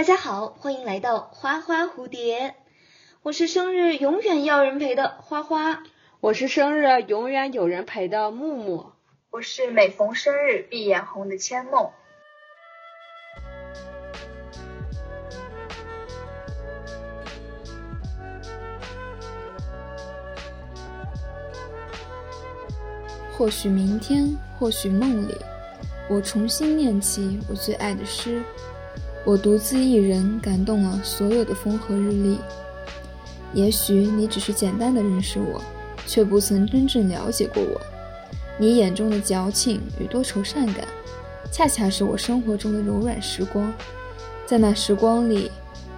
[0.00, 2.54] 大家好，欢迎来到花花蝴蝶。
[3.20, 5.82] 我是生日永远要人陪的花花，
[6.20, 8.92] 我是生日永远有人陪的木木，
[9.28, 11.90] 我是每逢生日必眼红的千梦。
[23.36, 25.36] 或许明天，或许梦里，
[26.08, 28.42] 我重新念起我最爱的诗。
[29.24, 32.38] 我独自一人感动了所有的风和日丽。
[33.52, 35.60] 也许你只是简单的认识我，
[36.06, 37.80] 却不曾真正了解过我。
[38.58, 40.86] 你眼中的矫情与多愁善感，
[41.50, 43.72] 恰恰是我生活中的柔软时光。
[44.46, 45.50] 在那时光里，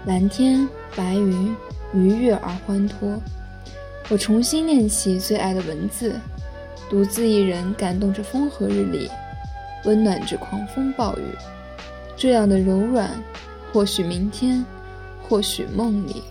[0.07, 1.55] 蓝天白云，
[1.93, 3.21] 愉悦而欢脱。
[4.09, 6.15] 我重新念起最爱的文字。
[6.91, 9.09] 独自一人感动着风和日丽，
[9.85, 11.23] 温暖着狂风暴雨，
[12.23, 13.11] 这样的柔软，
[13.73, 14.65] 或许明天，
[15.21, 16.23] 或许梦里。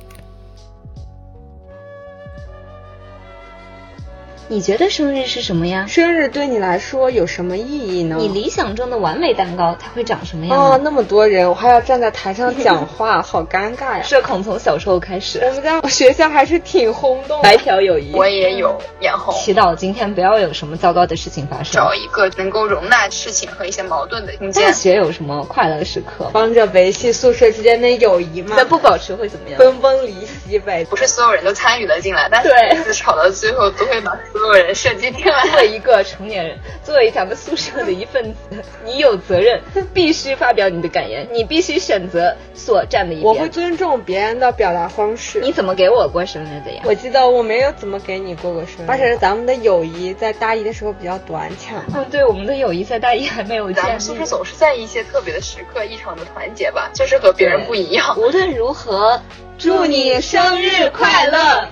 [4.52, 5.86] 你觉得生日是什么呀？
[5.88, 7.64] 生日对你来说有什么意
[8.00, 8.18] 义呢？
[8.20, 10.60] 你理想中的完美蛋糕它会长什么样？
[10.60, 14.02] 哦，那么多人，我还要站在台上讲话， 好尴尬呀！
[14.04, 17.42] 社恐从小时候开始，我们家学校还是挺轰动。
[17.42, 19.34] 白嫖友谊，我也有眼红。
[19.36, 21.72] 祈祷今天不要有什么糟糕的事情发生。
[21.72, 24.66] 找一个能够容纳事情和一些矛盾的空间。
[24.66, 26.30] 大学有什么快乐时刻？
[26.34, 28.56] 帮着维系宿舍之间的友谊吗？
[28.58, 29.58] 那不保持会怎么样？
[29.58, 30.86] 分崩离析呗。
[30.90, 35.11] 不是所有人都参与了进来，但是每次吵到最后都会把所有人设计。
[35.11, 39.61] 作为一个成年人，作为咱们宿舍的一份子，你有责任
[39.94, 43.28] 必须发表你的感言，你必须选择所站的一边。
[43.28, 45.39] 我会尊重别人的表达方式。
[45.42, 46.81] 你怎么给我过生日的呀？
[46.86, 51.78] 我记得我没有怎么给你过过生日，而且咱们的友谊在大一的时候比较短浅。
[51.94, 54.00] 嗯，对，我们的友谊在大一还没有建立。
[54.00, 58.17] 宿舍总是在一些特别的时刻异常的团结吧，就是和别人不一样。
[58.17, 59.21] 无论如何，
[59.60, 61.67] 祝你生日快乐。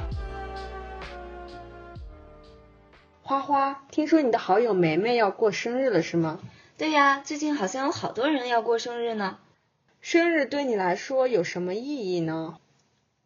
[3.30, 6.40] 花花，听说你的好友梅梅要过生日了，是吗？
[6.80, 9.38] 对呀，最近好像有好多人要过生日呢。
[10.02, 12.58] 生日对你来说有什么意义呢？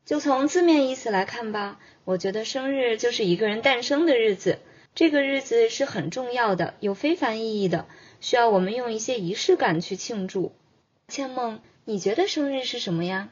[0.03, 4.59] 就从字面意思来看吧，我觉得生日就是一个人诞生的日子，
[4.93, 7.85] 这个日子是很重要的，有非凡意义的，
[8.19, 10.53] 需要我们用一些仪式感去庆祝。
[11.07, 13.29] 倩梦，你觉得生日是什么呀？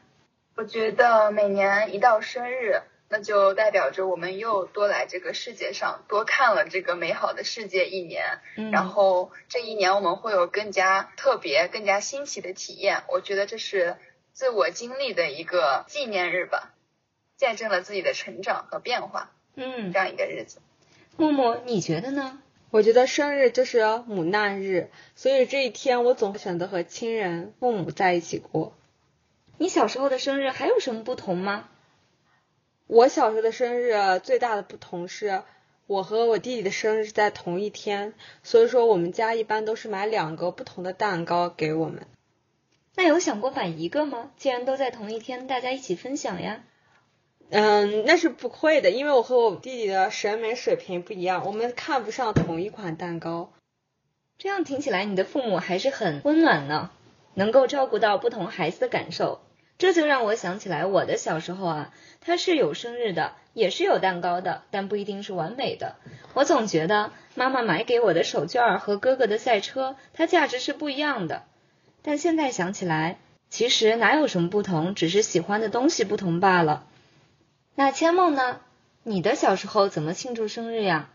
[0.56, 2.80] 我觉得每年一到生日。
[3.14, 13.02] 那就代表着我们又多来这个世界上，多看了这个美好的世界一年，嗯然后这一年我们会有更加特别、更加新奇的体验。
[13.08, 13.96] 我觉得这是
[14.32, 16.72] 自我经历的一个纪念日吧，
[17.36, 19.30] 见证了自己的成长和变化。
[19.56, 20.62] 嗯，这样一个日子。
[21.18, 22.40] 默默，你觉得呢？
[22.70, 28.72] 我觉得生日就是母难日，所以这一天我总选择和亲人、父母在一起过。
[29.58, 31.68] 你小时候的生日还有什么不同吗？
[32.92, 35.44] 我小时候的生日最大的不同是，
[35.86, 42.06] 我和我弟弟的生日是在同一天，所以说我们家一般都是买两个不同的蛋糕给我们。
[42.94, 44.30] 那有想过买一个吗？
[44.36, 46.64] 既然都在同一天，大家一起分享呀。
[47.48, 53.54] 嗯，那是不会的，因为我和我弟弟的审美水平不一样，我们看不上同一款蛋糕。
[54.36, 56.90] 这样听起来，你的父母还是很温暖呢，
[57.32, 59.40] 能够照顾到不同孩子的感受。
[59.82, 65.96] 这就让我想起来我的小时候啊，他是有生日的，也是有蛋糕的，但不一定是完美的。
[66.34, 71.42] 我总觉得妈妈买给我的手绢和哥哥的赛车，它价值是不一样的。
[72.00, 73.18] 但现在想起来，
[73.50, 76.86] 其实哪有什么不同，只是喜欢的东西不同罢了。
[77.74, 78.60] 那千梦呢？
[79.02, 81.08] 你的小时候怎么庆祝生日呀？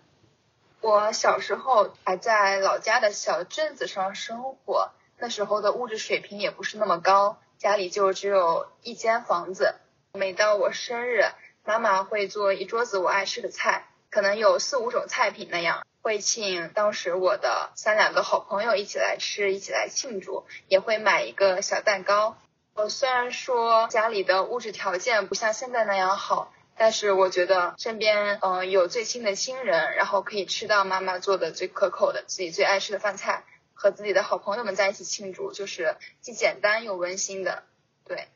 [0.82, 7.38] 我小时候还在老家的小镇子上生活，那时候的物质水平也不是那么高。
[7.60, 9.74] 家里就只有一间房子，
[10.14, 11.24] 每到我生日，
[11.64, 22.38] 妈妈会做一桌子我爱吃的菜，可能有四五种菜品那样，会请当时我的三两个好朋友一起来吃，一起来庆祝，也会买一个小蛋糕。
[22.76, 33.46] 我虽然说家里的物质条件不像现在那样好，但是我觉得身边嗯有最亲的亲人，然后可以吃到妈妈做的最可口的自己最爱吃的饭菜。
[33.78, 37.64] 和自己的好朋友们在一起庆祝，就是既简单又温馨的，
[38.04, 38.28] 对，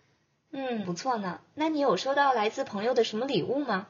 [0.51, 1.41] 嗯，不错呢。
[1.55, 3.87] 那你有收到来自朋友的什么礼物吗？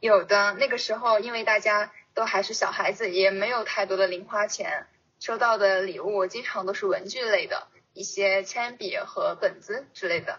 [0.00, 4.86] 有的，那个时候因为大家都还是小孩子，也没有太多的零花钱，
[5.20, 10.38] 收到的礼物经常都是文具类的，一些铅笔和本子之类的。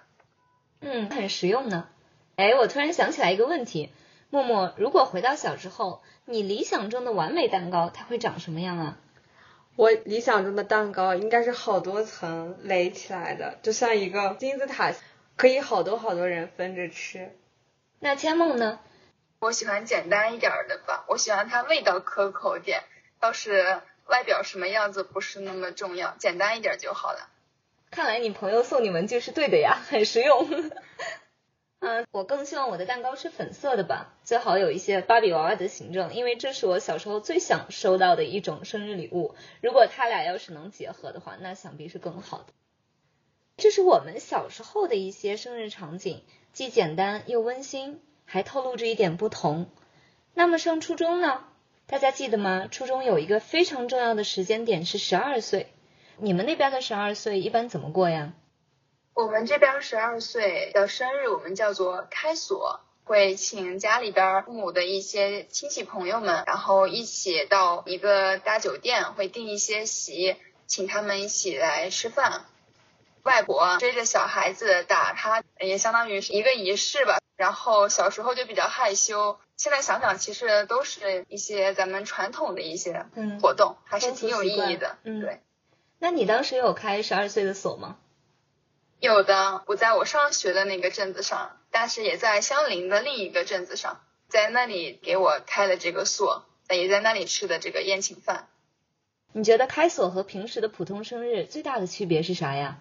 [0.79, 1.87] 嗯，很实用呢。
[2.35, 3.91] 哎，我突然想起来一个问题，
[4.31, 8.97] 默默，如果回到小时候，你理想中的完美蛋糕它会长什么样啊？
[9.75, 14.93] 我理想中的蛋糕应该是好多层垒起来的，就像一个金字塔，
[15.35, 17.35] 可以好多好多人分着吃。
[17.99, 18.79] 那千梦呢？
[19.39, 22.83] 我喜欢简单一点的吧，我喜欢它味道可口点，
[23.19, 27.29] 倒是外表什么样子不是那么重要，简单一点就好了。
[27.89, 30.47] 看来你朋友送你文具是对的呀，很实用。
[31.81, 39.33] 嗯，我更希望我的蛋糕是粉色的吧，最好有一些芭比娃娃的形状，因为这是我小时候最想收到的一种生日礼物。
[39.61, 42.45] 如果他俩要是能结合的话，那想必是更好的。
[43.57, 46.23] 这是我们小时候的一些生日场景，
[46.53, 47.99] 既简单又温馨。
[48.23, 49.65] 还透露着一点不同。
[50.33, 51.43] 那么上初中呢？
[51.85, 52.67] 大家记得吗？
[52.71, 55.67] 初中有一个非常重要的时间点是十二岁。
[56.15, 58.31] 你们那边的十二岁一般怎么过呀？
[59.13, 72.45] 我们这边十二岁的生日我们叫做开锁，会请家里边父母的一些亲戚朋友们，然后一起到一个大酒店，会订一些席，请他们一起来吃饭。
[73.23, 77.19] 外婆追着小孩子打他，也相当于是一个仪式吧。
[77.35, 83.05] 然后小时候就比较害羞，现在想想其实都是一些咱们传统的一些
[83.41, 84.97] 活动，还是挺有意义的。
[85.03, 85.41] 嗯，对。
[85.99, 87.97] 那你当时有开十二岁的锁吗？
[89.01, 98.47] 有的，我在我上学的那个镇子上，但是也在相邻的另一个镇子上，在那里给我开了这个锁，也在那里吃的这个宴请饭。
[99.33, 102.77] 你觉得开锁和平时的普通生日最大的区别是啥呀？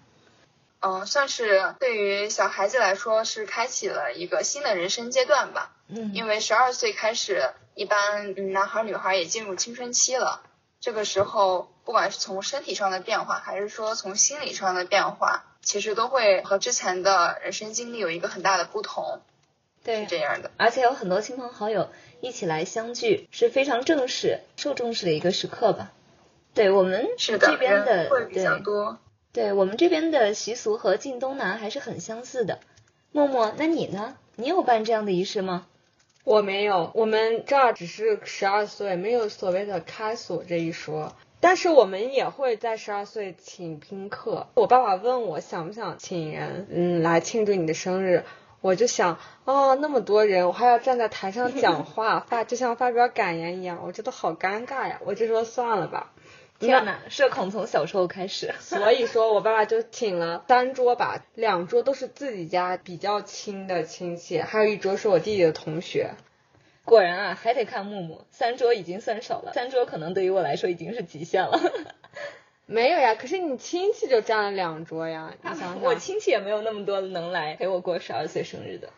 [0.81, 5.75] 嗯，算是对于小孩子来说是开启了一个新的人生阶段吧。
[5.87, 10.43] 嗯，因为十二岁开始，一般男孩女孩也进入青春期了。
[10.79, 19.21] 这个时候，不管是从身体上的变化，还是说从心理上的变化，其实都会和之前的人生经历有一个很大的不同。
[19.83, 20.51] 对，是这样的。
[20.57, 25.91] 而且有很多亲朋好友一起来相聚，是非常正式、受重视的一个时刻吧。
[26.53, 28.99] 对我们这边的会比较多。
[29.31, 32.59] 对我们这边的习俗和晋东南还是很相似的。
[33.11, 34.17] 默默，那你呢？
[34.35, 35.67] 你有办这样的仪式吗？
[36.23, 41.15] 我没有，我们这儿只是十二岁，没有所谓的开锁这一说。
[41.41, 44.47] 但是我们也会在十二岁请宾客。
[44.53, 48.23] 我爸爸问我想不想请人，嗯，来庆祝你的生日，
[48.61, 56.13] 我就想，哦，那么多人，我还要站在台上讲话， 发就像发表感言一样，我觉得好尴尬呀，我就说算了吧。
[56.59, 66.11] 天呐，社恐从小时候开始，所以说我爸爸就请了三桌吧，两桌都是自己家比较亲的亲戚，还有一桌是我弟弟的同学。
[66.83, 71.59] 果然啊，还得看木木，三桌已经算少了，三桌可能对于我来说已经是极限了。
[72.65, 75.81] 没有呀，可是你亲戚就占了两桌呀，你想想。
[75.81, 78.89] 我亲戚也没有那么多能来陪我过十二岁生日的。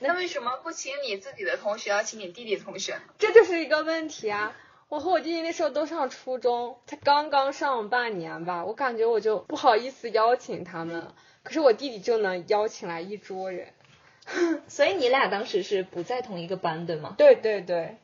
[0.00, 3.00] 那为什么不请你自己的同学，要请你弟弟同学？
[3.18, 4.56] 这就是一个问题啊。
[4.88, 11.08] 我和我弟弟那时候都上初中，才刚刚上半年吧，我感觉我就不好意思邀请他们，
[11.42, 13.74] 可是我弟弟就能邀请来一桌人，
[14.68, 17.14] 所以你俩当时是不在同一个班，对吗？
[17.16, 17.96] 对对对。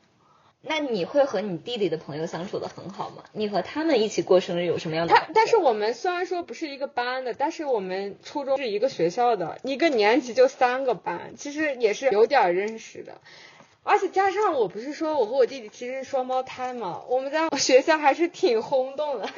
[0.67, 3.23] 那你会和你弟弟的朋友相处的很好吗？
[3.33, 5.13] 你和他们一起过生日有什么样的？
[5.13, 13.21] 他但是我们虽然说不是一个班的，但是我们初中是一个学校的，一个年级就三个班，其实也是有点认识的。
[13.83, 19.29] 而且加上我不是说我和我弟弟其实是双胞胎嘛，我们在学校还是挺轰动的，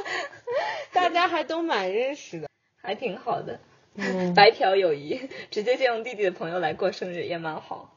[0.94, 2.48] 大家还都蛮认识的，
[2.80, 3.60] 还挺好的。
[3.96, 7.92] 嗯，白嫖友谊，直接借用弟弟的朋友来过生日也蛮好。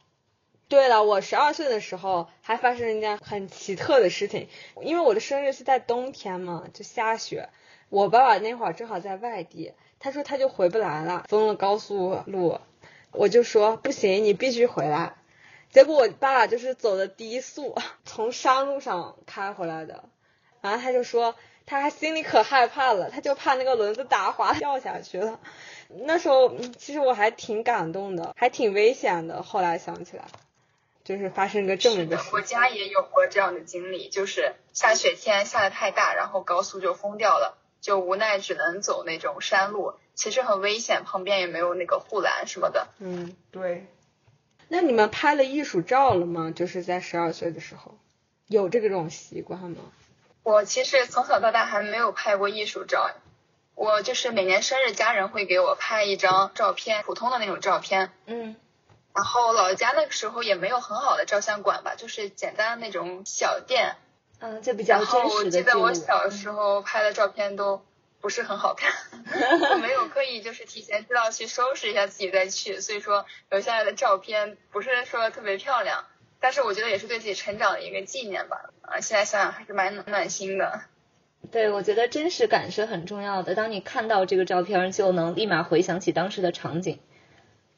[0.67, 4.47] 对了，我十二岁的时候还发生一件很奇特的事情，
[4.81, 7.49] 因为我的生日是在冬天嘛，就下雪。
[7.89, 12.59] 我爸爸那会儿正好在外地，他说他就回不来了，封了高速路，
[13.11, 15.15] 我就说不行，你必须回来。
[15.71, 17.75] 结果我爸就是走的低速，
[18.05, 20.03] 从山路上开回来的，
[20.61, 21.33] 然后他就说
[21.65, 25.39] 他还心里可害怕了，他就怕那个轮子打滑掉下去了。
[25.89, 29.41] 那时候其实我还挺感动的，还挺危险的。
[29.41, 30.25] 后来想起来，
[31.03, 32.29] 就是发生个这么个事。
[32.31, 42.87] 我家也有过这样的经历，就是下雪天下的太大，然后高速就封掉了，就无奈只能走那种山路，其实很危险，旁边也没有那个护栏什么的。
[42.99, 43.87] 嗯，对。
[44.67, 46.51] 那你们拍了艺术照了吗？
[46.55, 47.97] 就是在十二岁的时候，
[48.45, 49.77] 有这个种习惯吗？
[50.43, 53.09] 我其实从小到大还没有拍过艺术照，
[53.79, 58.11] 我就是每年生日家人会给我拍一张照片，普通的那种照片。
[58.25, 58.55] 嗯。
[59.15, 63.95] 然后老家那个时候也没有很好的照相馆吧，就是简单的那种小店。
[64.39, 67.83] 嗯，就比较真实的然后我记得我小时候拍的照片都。
[68.21, 68.91] 不是很好看，
[69.71, 76.05] 我没有刻意就是提前知道去收拾一下自己再去，所以说留下来的照片不是说特别漂亮，
[76.41, 78.71] 但是我觉得也是对自己成长的一个纪念吧。
[78.81, 80.81] 啊，现在想想还是蛮暖心的。
[81.51, 83.55] 对，我觉得真实感是很重要的。
[83.55, 86.99] 当你看到这个照片，就能立马回想起当时的场景，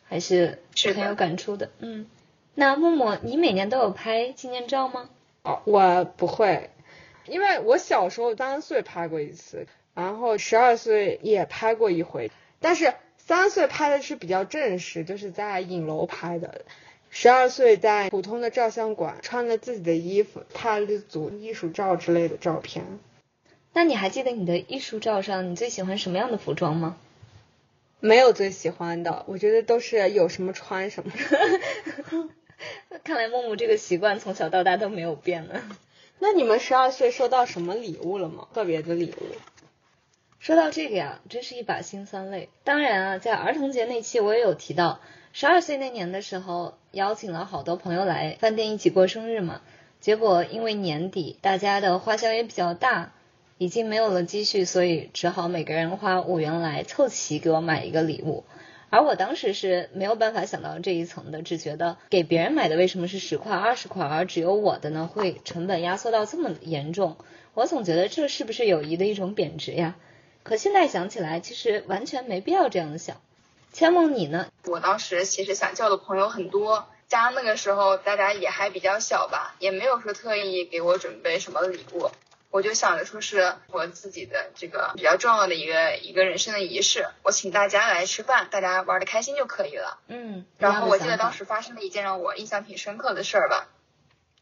[0.04, 1.70] 还是是很有感触的。
[1.80, 2.08] 嗯，
[2.54, 5.10] 那默默，你每年都有拍纪念照吗？
[5.44, 6.70] 哦，我不会，
[7.28, 16.66] 因为我小时候三岁拍过一次，然后十二岁也拍过一回，但是三岁拍的是比较正式，就是在影楼拍的。
[17.10, 22.84] 十二岁在普通的照相馆穿着自己的衣服拍了一组艺术照之类的照片。
[23.74, 26.98] 那你还记得你的艺术照上你最喜欢什么样的服装吗？
[28.00, 31.12] 没有最喜欢的，我觉得都是有什么穿什么。
[33.04, 35.62] 看来木木这个习惯从小到大都没有变呢。
[36.20, 38.48] 那你们十二岁收到什么礼物了吗？
[38.54, 39.26] 特别的礼物？
[40.40, 42.50] 说到这个呀，真是一把辛酸泪。
[42.64, 45.00] 当然啊，在儿童节那期我也有提到，
[45.34, 49.62] 十二岁那年的时候邀请了好多朋友来饭店一起过生日嘛。
[50.00, 53.14] 结果因为年底大家的花销也比较大，
[53.62, 58.44] 已经没有了积蓄，所以只好每个人花五元来凑齐给我买一个礼物。
[58.90, 67.18] 而我当时是没有办法想到这一层的，只觉得给别人买的为什么是十块、二十块，而只有我的呢会成本压缩到这么严重？
[67.54, 69.96] 我总觉得这是不是友谊的一种贬值呀？
[70.42, 73.22] 可现在想起来，其实完全没必要这样想。
[73.72, 74.48] 千梦，你呢？
[74.66, 82.10] 我当时其实想叫的朋友很多，加上那个时候大家也还比较小吧，也没有说特意给我准备什么礼物，
[82.52, 90.00] 我就想着说是我自己的这个比较重要的一个一个人生的仪式，我请大家来吃饭，大家玩的开心就可以了。
[90.08, 93.68] 嗯，然后我记得当时发生了一件让我印象挺深刻的事儿吧，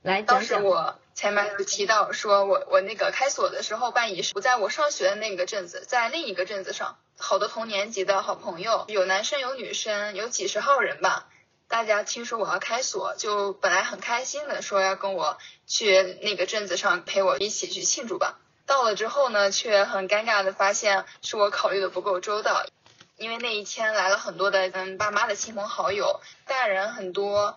[0.01, 0.42] 来当。
[0.42, 11.28] 时我前面有提到说我我那个开锁的时候办仪式，不在我上学的那个镇子，在另一个镇子上，好多同年级的好朋友，有男生有女生，有几十号人吧。
[11.70, 18.40] 大家听说我要开锁，就本来很开心的说要跟我去那个镇子上陪我一起去庆祝吧。
[18.66, 22.66] 到了之后呢，却很尴尬的发现是我考虑的不够周到，
[23.18, 27.56] 因为那一天来了很多的嗯爸妈的亲朋好友，大人很多，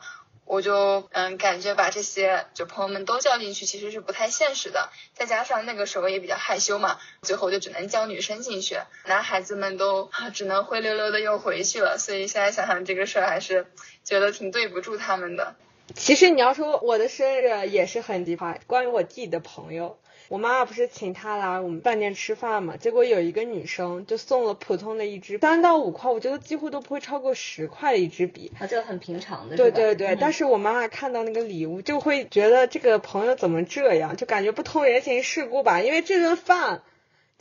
[0.53, 13.67] 我就嗯感觉把这些就朋友们都叫进去其实是不太现实的，再加上那个时候也比较害羞嘛，最后就只能叫女生进去，男孩子们都只能灰溜溜的又回去了，所以现在想想这个事儿还是
[14.05, 15.57] 觉得挺对不住他们的。
[15.95, 19.99] 其实你要说我的生日也是很奇葩，关于我自己的朋友，
[20.29, 28.51] 我妈妈不是请他来我们饭店吃饭嘛，结果有一个女生就送了普通的一支三到五块，我觉得几乎都不会超过十块的一支笔。
[28.59, 35.83] 啊，就很平常的，对对对，嗯但是我妈妈看到那个礼物，就会觉得这个朋友怎么这样，就感觉不通人情世故吧。
[35.83, 36.83] 因为这顿饭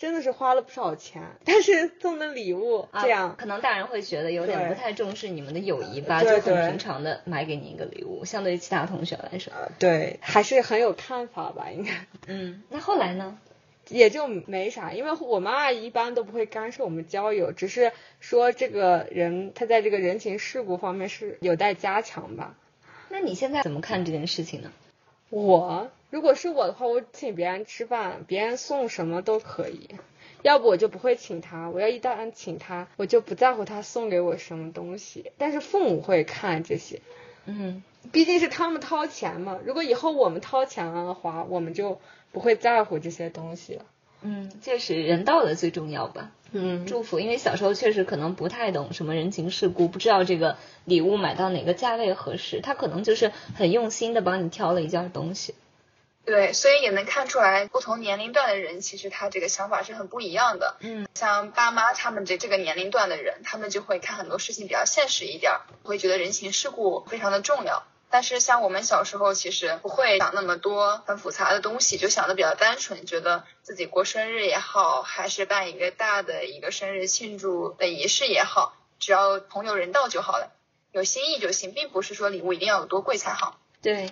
[0.02, 11.92] 真的是花了不少钱，但是送的礼物啊这样，可能大人会觉得有点不太重视你们的友谊吧，对就很平常的买给你一个礼物，相对于其他同学来说，呃对，还是很有看法吧，应该。
[12.26, 13.38] 嗯，那后来呢？
[13.90, 22.56] 也就没啥，因为我妈妈一般都不会干涉我们交友，只是说这个人他在这个人情世故方面是有待加强吧。
[23.10, 24.72] 那你现在怎么看这件事情呢？
[25.30, 29.90] 我如果是我的话，我请别人吃饭，别人送什么都可以，
[30.42, 31.70] 要不我就不会请他。
[31.70, 35.32] 我要一旦请他，我就不在乎他送给我什么东西。
[35.38, 37.00] 但是父母会看这些，
[37.46, 39.58] 嗯，毕竟是他们掏钱嘛。
[39.66, 42.02] 如果以后我们掏钱了的话，我们就
[42.34, 43.86] 不会在乎这些东西了。
[44.22, 46.32] 嗯，确实人道的最重要吧。
[46.52, 55.56] 嗯祝福，因为小时候确实可能不太懂什么人情世故，不知道这个礼物买到哪个价位合适，他可能就是很用心的帮你挑了一件东西。
[56.24, 60.78] 对，所以也能看出来，不同年龄段的人其实他这个想法是很不一样的。
[60.82, 67.84] 嗯，像爸妈他们这这个年龄段的人，他们就会看很多事情比较现实一点儿，会觉得人情世故非常的重要。
[68.12, 80.52] 但是像我们小时候，其实不会想那么多很复杂的东西，就想的比较单纯，觉得自己过生日也好，还是办一个大的一个生日庆祝的仪式也好，只要朋友人到就好了，
[80.92, 83.60] 有心意就行，并不是说礼物一定要有多贵才好。
[83.82, 84.12] 对。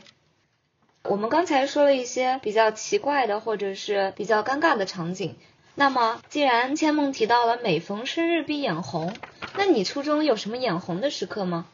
[1.04, 5.38] 我们刚才说了一些比较奇怪的或者是比较尴尬的场景，
[5.76, 9.16] 那么既然千梦提到了每逢生日必眼红，
[9.56, 11.66] 那你初中有什么眼红的时刻吗？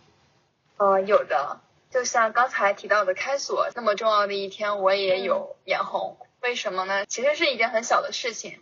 [0.78, 6.18] 呃，有的，就像刚才提到的开锁，那么重要的一天，我也有眼红。
[6.42, 7.06] 为什么呢？
[7.08, 8.60] 其实是一件很小的事情。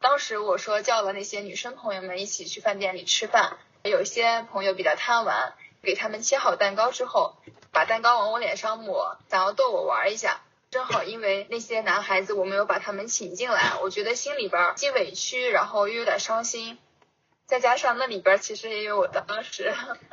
[0.00, 5.52] 当时我说叫了那些女生朋友们一起去饭店里吃饭，有些朋友比较贪玩，
[5.86, 7.36] 给他们切好蛋糕之后，
[7.72, 10.42] 把蛋糕往我脸上抹，想要逗我玩一下。
[10.70, 16.78] 正好因为那些男孩子我没有把他们请进来，我觉得心里边既委屈，然后又有点伤心。
[17.46, 19.72] 再加上那里边其实也有我当时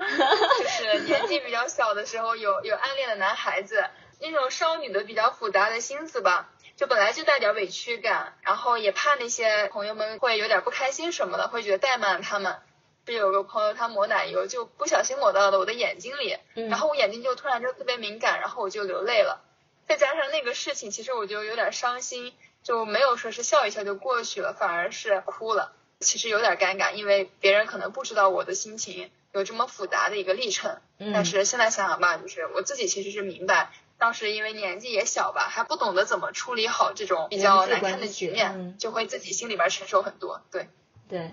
[0.60, 3.84] 就是年纪比较小的时候有有暗恋的男孩子，
[4.20, 12.58] 那种少女的比较复杂的心思吧，就本来就带点委屈感，然后也怕那些朋友们会有点不开心什么的，会觉得怠慢他们。
[13.06, 16.38] 是有个朋友他抹奶油就不小心抹到了我的眼睛里，
[16.70, 19.42] 然后我眼睛就突然就特别敏感，然后我就流泪了。
[19.88, 22.34] 再加上那个事情，其实我就有点伤心，
[22.64, 25.74] 就没有说是笑一笑就过去了，反而是哭了。
[26.00, 30.80] 其实有点尴尬，因为别人可能不知道我的心情有这么复杂的一个历程。
[31.14, 40.42] 但是现在想想吧，就是我自己其实是明白，当时因为年纪也小吧，还不懂得怎么处理好这种比较难看的局面，就会自己心里边承受很多。
[40.50, 40.70] 对
[41.10, 41.32] 对，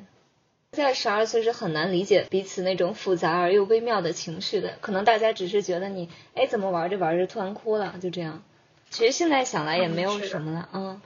[0.73, 8.43] 在十二岁是很难理解彼此那种复杂而又微妙的情绪的，可能大家只是觉得你哎怎么玩着玩着突然哭了，就这样。
[8.89, 11.00] 其实现在想来也没有什么了，嗯。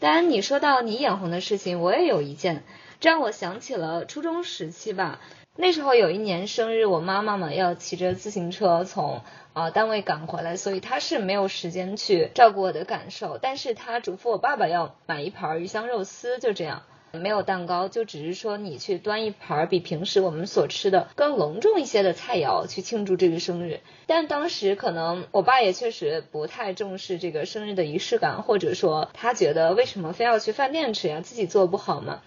[0.00, 2.64] 当然你说到你眼红的事情，我也有一件。
[2.98, 5.20] 这让我想起了初中时期吧，
[5.54, 9.22] 那时候有一年生日，我妈妈嘛要骑着自行车从
[9.52, 16.82] 呃单位赶回来，所以她是没有时间去照顾我的感受，但是她嘱咐我爸爸要买一盘鱼香肉丝，就这样，
[17.12, 23.80] 没有蛋糕，就只是说你去端一盘比平时我们所吃的更隆重一些的菜肴去庆祝这个生日。
[24.06, 32.20] 但当时可能我爸也确实不太重视这个生日的仪式感，或者说他觉得为什么非要去饭店吃呀，自己做不好吗？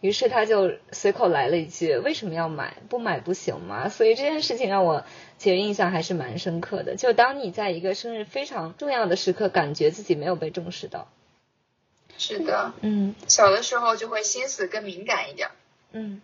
[0.00, 2.78] 于是他就随口来了一句：“为什么要买？
[2.88, 5.04] 不买不行吗？”所以这件事情让我
[5.36, 6.96] 其实印象还是蛮深刻的。
[6.96, 11.08] 就当你在一个生日非常重要的时刻，感觉自己没有被重视到。
[12.20, 15.50] 是的，嗯，小的时候就会心思更敏感一点。
[15.92, 16.20] 嗯，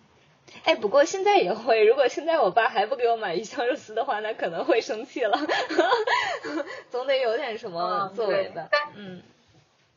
[0.65, 1.85] 哎，不过现在也会。
[1.85, 5.41] 如果现在我爸还不给我买鱼香肉丝的话，那可能会生气了。
[6.93, 8.69] 总得有点什么作为吧。
[8.95, 9.23] 嗯，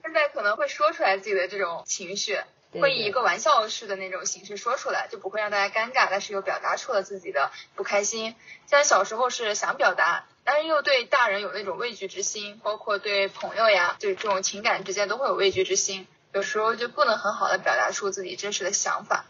[0.01, 2.39] 现在可能会说出来自己的这种情绪。
[2.71, 8.35] 会以一个玩笑式的那种形式说出来，就不会让大家尴尬，但是又表达出了自己的不开心。
[8.67, 19.25] 像小时候是想表达，但是又对大人有那种畏惧之心，包括对朋友呀，对这种情感之间都会有畏惧之心，有时候就不能很好的表达出自己真实的想法。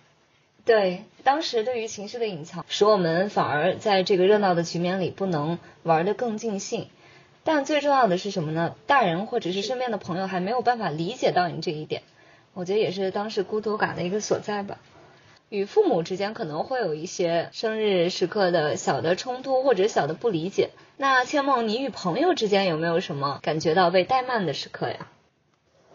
[0.66, 6.90] 对，当时对于情绪的隐藏，使我们反而在这个热闹的局面里不能玩得更尽兴。
[7.44, 8.76] 但最重要的是什么呢？
[8.86, 12.04] 大人或者是身边的朋友还没有办法理解到你这一点。
[12.54, 14.78] 我觉得也是当时孤独感的一个所在吧。
[15.50, 20.70] 与父母之间可能会有一些生日时刻的小的冲突或者小的不理解。
[20.96, 25.08] 那千梦，你与朋友之间有没有什么感觉到被怠慢的时刻呀？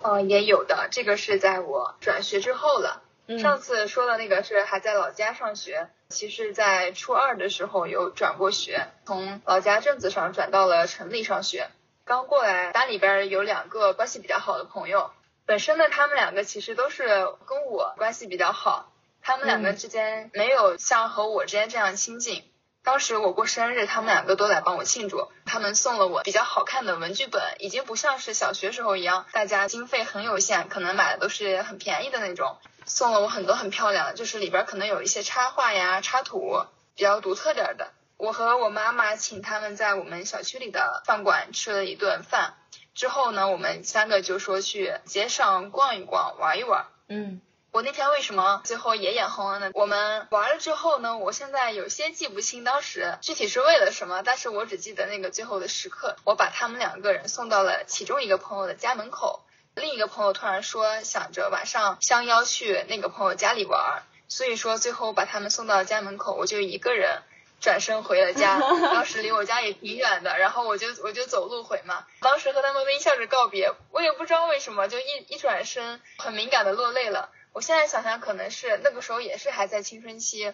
[0.02, 0.88] 哦，也有的。
[0.90, 3.02] 这个是在我转学之后了。
[3.40, 11.68] 上次说的那个是还在老家上学，其实，在初二的时候有转过学，从老家镇子上转到了城里上学。
[12.04, 15.10] 刚过来，班里边有两个关系比较好的朋友。
[15.46, 17.06] 本身呢，他们两个其实都是
[17.46, 18.92] 跟我关系比较好，
[19.26, 22.44] 他们两个之间没有像和我之间这样亲近。
[22.82, 37.92] 当时我过生日，他们两个都来帮我庆祝，他们送了我比较好看的文具本，已经不像是小学时候一样，大家经费很有限，可能买的都是很便宜的那种，送了我很多很漂亮的，就是里边可能有一些插画呀、插图，比较独特点的。
[38.18, 42.52] 我和我妈妈请他们在我们小区里的饭馆吃了一顿饭。
[42.94, 46.84] 之后呢，我们三个就说去街上逛一逛，玩一玩。
[47.08, 47.40] 嗯，
[47.74, 49.70] 我那天为什么最后也眼红了呢？
[49.74, 59.40] 我们玩了之后呢，我现在有些记不清当时具体是为了什么，但是我只记得那个最后的时刻，我把他们两个人送到了其中一个朋友的家门口，
[59.74, 67.22] 另一个朋友突然说想着晚上相邀去那个朋友家里玩，所以说最后把他们送到家门口，我就一个人。
[67.60, 68.58] 转身回了家，
[68.92, 72.04] 当时离我家也挺远的，然后我就我就走路回嘛。
[72.20, 77.30] 当时和他们微笑着告别，我也不知道为什么，就一一转身，很敏感的落泪了。
[77.54, 80.52] 我现在想想，可能是那个时候也是还在青春期，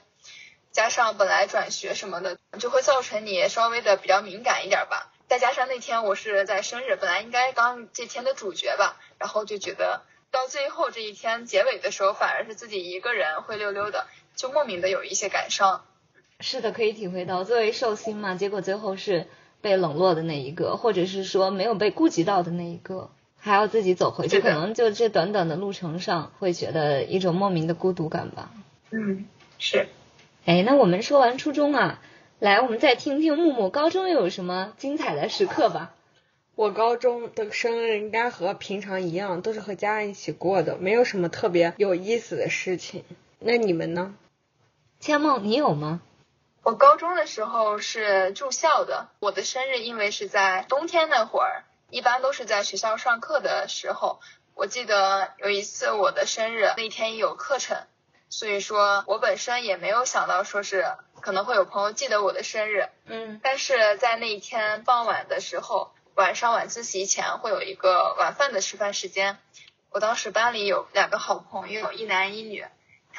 [0.70, 5.10] 加上本来转学什么的，就会造成你稍微的比较敏感一点吧。
[5.26, 15.86] 再加上那天我是在生日，本来应该当这天的主角吧，然后就觉得到最后这一天结尾的时候，反而是自己一个人灰溜溜的，就莫名的有一些感伤。
[16.40, 19.26] 是的，可以体会到，作为寿星嘛，结果最后是
[19.62, 23.10] 被冷落的那一个，或者是说没有被顾及到的那一个，
[23.40, 28.50] 还要自己走回去，可能就这短短的路程上，会觉得一种莫名的孤独感吧。
[28.90, 29.26] 嗯，
[29.58, 29.88] 是。
[30.44, 32.00] 哎，那我们说完初中啊，
[32.38, 35.94] 来，我们再听听木木高中又有什么精彩的时刻吧。
[36.54, 43.04] 我高中的生日应该和平常一样，都是和家人一起过的，没有什么特别有意思的事情。
[43.38, 44.14] 那你们呢？
[44.98, 46.02] 千梦，你有吗？
[46.62, 54.20] 我高中的时候是住校的，我的生日因为是在冬天那会儿，一般都是在学校上课的时候。
[54.54, 57.86] 我记得有一次我的生日那天有课程，
[58.28, 60.84] 所以说我本身也没有想到说是
[61.22, 69.38] 可能会有朋友记得我的生日，嗯，但是在那一天傍晚的时候，晚上晚自习前会有一个晚饭的吃饭时间。
[69.88, 72.66] 我当时班里有两个好朋友，一男一女，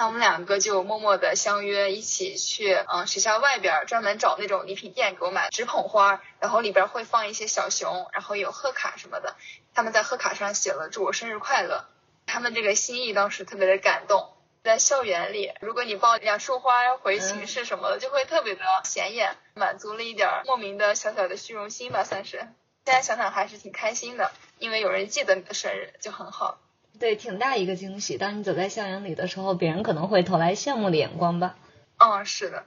[0.02, 9.36] 他们两个就默默的相约一起去，嗯，学校外边专门找那种礼品店给我买纸捧花，然后里边会放一些小熊，然后有贺卡什么的。
[9.76, 11.86] 他们在贺卡上写了祝我生日快乐，
[12.26, 14.34] 他们这个心意当时特别的感动。
[14.64, 22.38] 在校园里，如果你抱两束花回寝室什么的，就会特别的显眼，满足了一点莫名的小小的虚荣心吧，算是。
[22.86, 26.58] 现在想想还是挺开心的，因为有人记得你的生日就很好。
[27.02, 28.20] 对，挺大一个惊喜。
[28.20, 31.56] 当你走在校园里的时候，别人可能会投来羡慕的眼光吧。
[31.98, 32.66] 嗯，是的。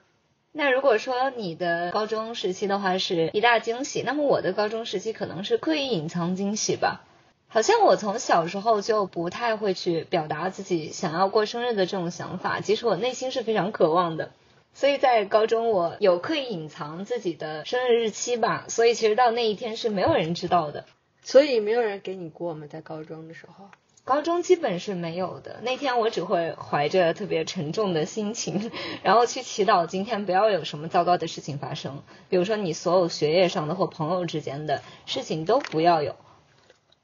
[0.51, 7.05] 那如果说你的高中时期的话是一大惊喜，那么我的高中时期可能是刻意隐藏惊喜吧。
[7.47, 14.33] 好像我从小时候就不太会去表达自己想要过生日的这种想法，即使我内心是非常渴望的。
[14.73, 20.87] 所以在高中我有刻意隐藏自己的生日日期吧，所以其实到那一天是没有人知道的。
[21.23, 22.67] 所以没有人给你过吗？
[22.69, 23.67] 在高中的时候？
[24.05, 25.61] 高中基本是没有的。
[25.63, 28.71] 那天我只会怀着特别沉重的心情，
[29.03, 36.17] 然后去祈祷今天不要有什么糟糕的事情发生，比如说你所有学业上的或朋友之间的事情都不要有。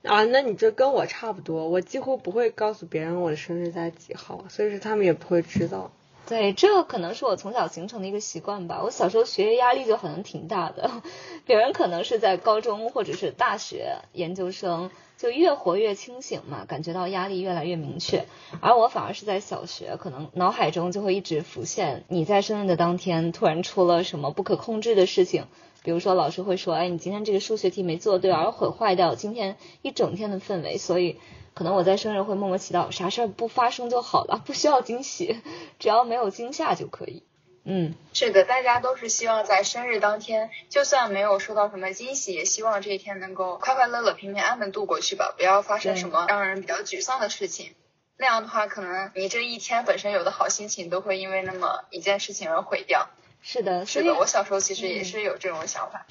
[0.02, 5.90] 啊，那你这跟我差不多，我几乎不会告诉别人我的生日在几号，所以说他们也不会知道。
[6.26, 8.82] 对，这可能是我从小形成的一个习惯吧。
[8.84, 10.90] 我小时候学业压力就好像挺大的，
[11.44, 18.24] 别人可能是在高中或者是大学研究生就越活越清醒嘛，感觉到压力越来越明确，
[18.62, 25.44] 而我反而是在小学，可能脑海中就会一直浮现你在生日的当天突然出了什么不可控制的事情。
[25.82, 31.18] 比如说，老师会说：“哎，你今天这个数学题没做对，而毁坏掉今天一整天的氛围。”所以，
[31.52, 35.36] 可能我在生日会默默祈祷，啥事儿不发生就好了，不需要惊喜，
[35.78, 37.22] 只要没有惊吓就可以。
[37.64, 47.74] 嗯，是的，大家都是希望在生日当天，就算没有收到什么惊喜，也希望这一天能够快快乐乐、平平安安的度过去吧，不要发生什么让人比较沮丧的事情。
[48.16, 53.08] 那样的话，可能你这一天本身有的好心情，都会因为那么一件事情而毁掉。
[53.42, 56.06] 是的，是的，我小时候其实也是有这种想法。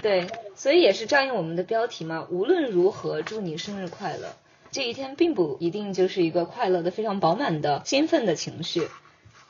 [0.00, 2.26] 对，所以也是照应我们的标题嘛。
[2.30, 4.36] 无论如何，祝你生日快乐。
[4.70, 8.88] 这一天并不一定就是一个快乐的、非常饱满的、兴奋的情绪。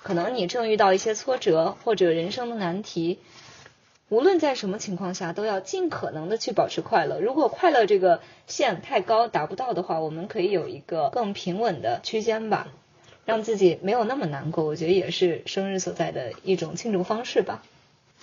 [0.09, 3.19] 可能你正遇到一些挫折或者人生的难题。
[4.09, 7.21] 无论在什么情况下，都要尽可能的去保持快乐。
[7.21, 12.69] 如果快乐这个线太高达不到的话，我们可以有一个更平稳的区间吧。
[13.27, 17.63] 让自己没有那么难过，我觉得也是生日所在的一种庆祝方式吧。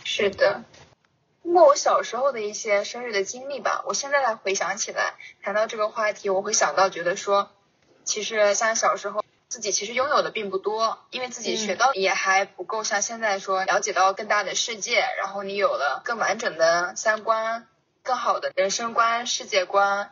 [0.03, 0.63] 是的，
[1.43, 7.51] 通过我小时候的一些生日的经历吧，我现在来回想起来，谈到这个话题，我会想到觉得说，
[8.03, 17.67] 其实像小时候自己其实拥有的并不多，因为自己学到也还不够，像现在说了解到更大的世界，然后你有了更完整的三观、
[18.03, 20.11] 更好的人生观、世界观。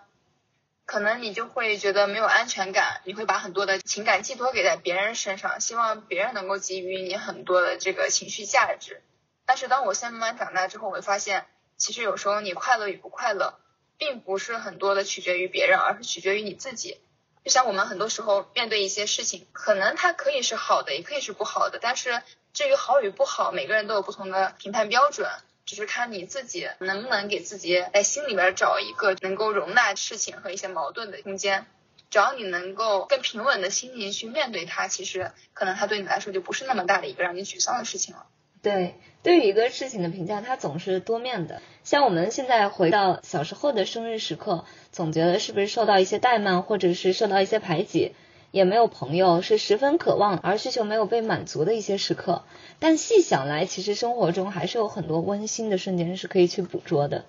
[0.86, 9.02] 可能你就会觉得没有安全感，你会把很多的情感寄托给在别人身上，希望别人能够给予你很多的这个情绪价值。
[9.46, 11.46] 但是当我现在慢慢长大之后，我会发现，
[11.78, 13.58] 其实有时候你快乐与不快乐，
[13.98, 17.00] 并不是很多的取决于别人，而是取决于你自己。
[17.43, 22.21] 就像我们很多时候面对一些事情，可能它可以是好的，也可以是不好的，但是
[22.53, 25.29] 至于好与不好，每个人都有不同的评判标准。
[25.65, 31.65] 只是看你自己能不能给自己在心里边找一个能够容纳事情和一些矛盾的空间。
[32.10, 38.25] 只要你能够更平稳的心情去面对它，其实可能它对你来说就不是那么大的一个让你沮丧的事情了。
[38.63, 41.62] 对，对于一个事情的评价，它总是多面的。
[41.84, 48.13] 像我们现在回到小时候的生日时刻，总觉得是不是受到一些怠慢，或者是受到一些排挤？
[48.52, 52.43] 也没有朋友，是十分渴望而需求没有被满足的一些时刻。
[52.80, 57.26] 但细想来，其实生活中还是有很多温馨的瞬间是可以去捕捉的。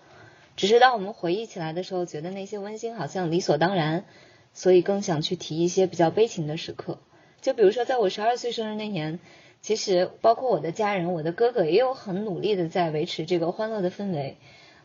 [0.57, 4.05] 只是当我们回忆起来的时候，觉得那些温馨好像理所当然，
[4.53, 6.99] 所以更想去提一些比较悲情的时刻。
[7.40, 9.18] 就比如说，在我十二岁生日那年，
[9.64, 14.37] 其实包括我的家人，我的哥哥也有很努力的在维持这个欢乐的氛围。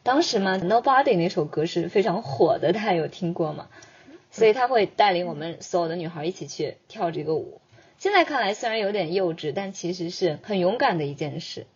[0.04, 3.68] 当时嘛，Nobody 那首歌是非常火的，大家有听过吗？
[4.32, 7.60] 所以他会带领我们所有的女孩一起去跳这个舞。
[7.98, 11.68] 现在看来虽然有点幼稚，但其实是很勇敢的一件事。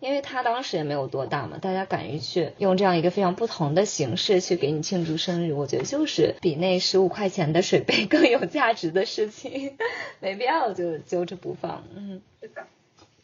[0.00, 9.76] 因为他当时也没有多大嘛，大家敢于去用这样一个非常不同的形式去给你庆祝生日，我觉得就是比那十五块钱的水杯更有价值的事情。
[10.20, 11.84] 没必要就揪着不放。
[11.94, 12.66] 嗯，是的。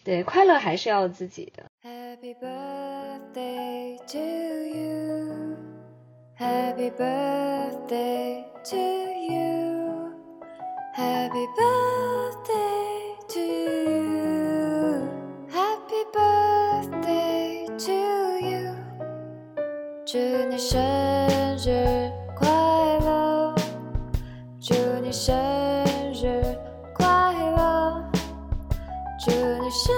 [0.04, 1.64] 对，快乐还是要自己的。
[1.82, 4.18] Happy birthday to
[4.78, 5.56] you.
[6.38, 8.44] Happy birthday.
[8.68, 10.12] to you.
[10.92, 15.08] Happy birthday to you.
[15.48, 16.45] Happy birthday
[17.78, 17.92] to
[18.40, 18.74] you.
[20.06, 20.80] 祝你生
[21.58, 22.48] 日快
[23.00, 23.54] 乐，
[24.60, 25.34] 祝你生
[26.14, 26.56] 日
[26.94, 27.06] 快
[27.56, 28.02] 乐，
[29.18, 29.94] 祝你生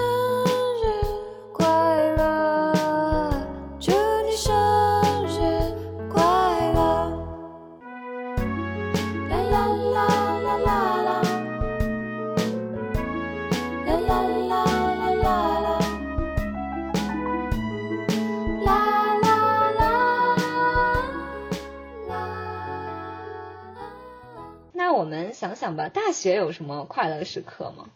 [26.09, 27.87] 大学有什么快乐时刻吗？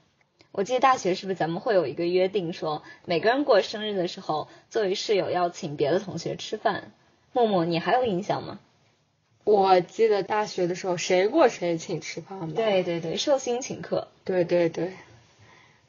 [0.51, 6.91] 我记得大学是不是咱们会有一个约定说，每个人过生日的时候，作为室友要请别的同学吃饭。
[7.31, 8.59] 默默，你还有印象吗？
[9.45, 12.53] 我记得大学的时候，谁过谁请吃饭吧？
[12.55, 14.09] 对对对，寿星请客。
[14.23, 14.93] 对对对，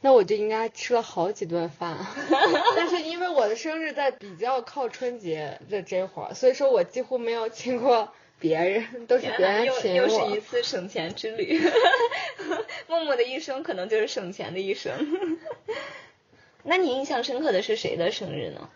[0.00, 2.06] 那我就应该吃了好几顿饭。
[2.74, 10.40] 但是因为我的生日在比较靠春节的这会儿，所以说我几乎没有请过别人，都是别人又请又是一。
[10.40, 11.61] 次省钱之旅。
[12.88, 14.92] 默默的一生可能就是省钱的一生。
[16.62, 18.68] 那你印象深刻的是谁的生日呢？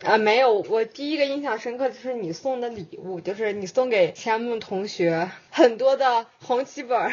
[0.00, 7.12] 啊，没有，我第一个印象深刻的是你送的礼物，就是你送给千木同学很多的红旗本儿。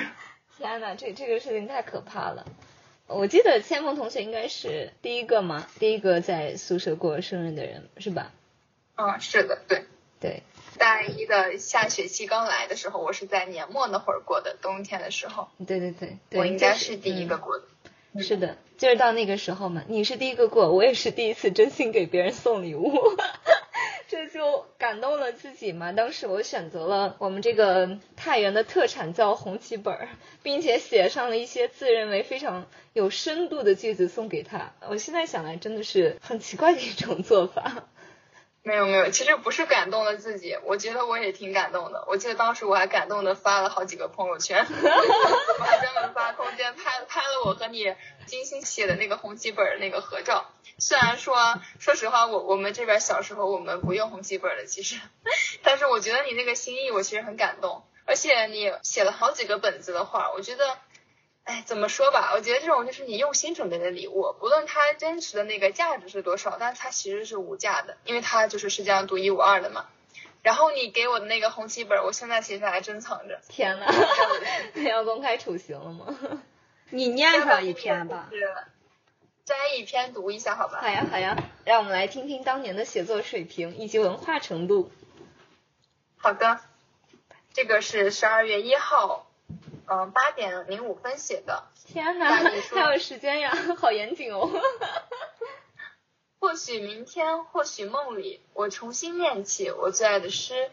[0.57, 2.45] 天呐，这这个事情太可怕了。
[3.07, 5.67] 我记得千梦同学应该是第一个吗？
[5.79, 8.31] 第一个在宿舍过生日的人是吧？
[8.95, 9.85] 嗯，是的，对。
[10.21, 10.43] 对，
[10.77, 17.65] 大一的下学期刚来的时候，我是在年末那会儿过的，冬天的时候，对对对对，我应该是第一个嗯过的。
[18.21, 22.93] 是的，就是到那个时候嘛，你是第一个过，我也是第一次真心给别人送礼物，
[24.07, 25.91] 这就感动了自己嘛。
[25.91, 30.07] 当时我选择了我们这个太原的特产叫红旗本儿，
[30.43, 34.73] 并且写上了一些自认为非常有深度的句子送给他。
[34.87, 37.83] 我现在想来真的是很奇怪的一种做法。
[38.65, 42.03] 没有没有，其实不是感动了自己，我觉得我也挺感动的。
[42.07, 50.49] 我记得当时我还感动的发了好几个朋友圈，我 还专门发空间拍拍了我和你精心写的那个红旗本儿那个合照。
[50.79, 54.99] 虽然说，说实话，我我们这边小时候我们不用红旗本儿的，其实，
[55.61, 60.75] 但是我觉得你那个心意我其实很感动，而且你写了好几个本子的话，我觉得。
[61.45, 62.31] 哎，怎么说吧？
[62.35, 69.85] 我觉得这种就是你用心准备的礼物，不论它真实的那个价值是多少，但它其实是无价的，因为它就是世界上独一无二的嘛。
[70.41, 73.39] 然后你给我的那个红旗本，我现在其实还珍藏着。
[73.47, 73.85] 天呐，
[74.89, 76.05] 要公开处刑了吗？
[76.89, 78.27] 你念上一篇吧。
[78.31, 78.55] 是
[79.43, 80.79] 摘一篇读一下，好吧？
[80.81, 84.91] 好呀好呀，让我们来听听当年的写作水平以及文化程度。
[86.17, 86.59] 好的，
[87.53, 89.24] 这个是十二月一号，
[89.87, 91.63] 嗯，八点零五分写的。
[91.85, 94.49] 天呐，大力说还有时间呀，好严谨哦。
[96.39, 100.69] 或许明天，或许梦里，我重新念起我最爱的诗。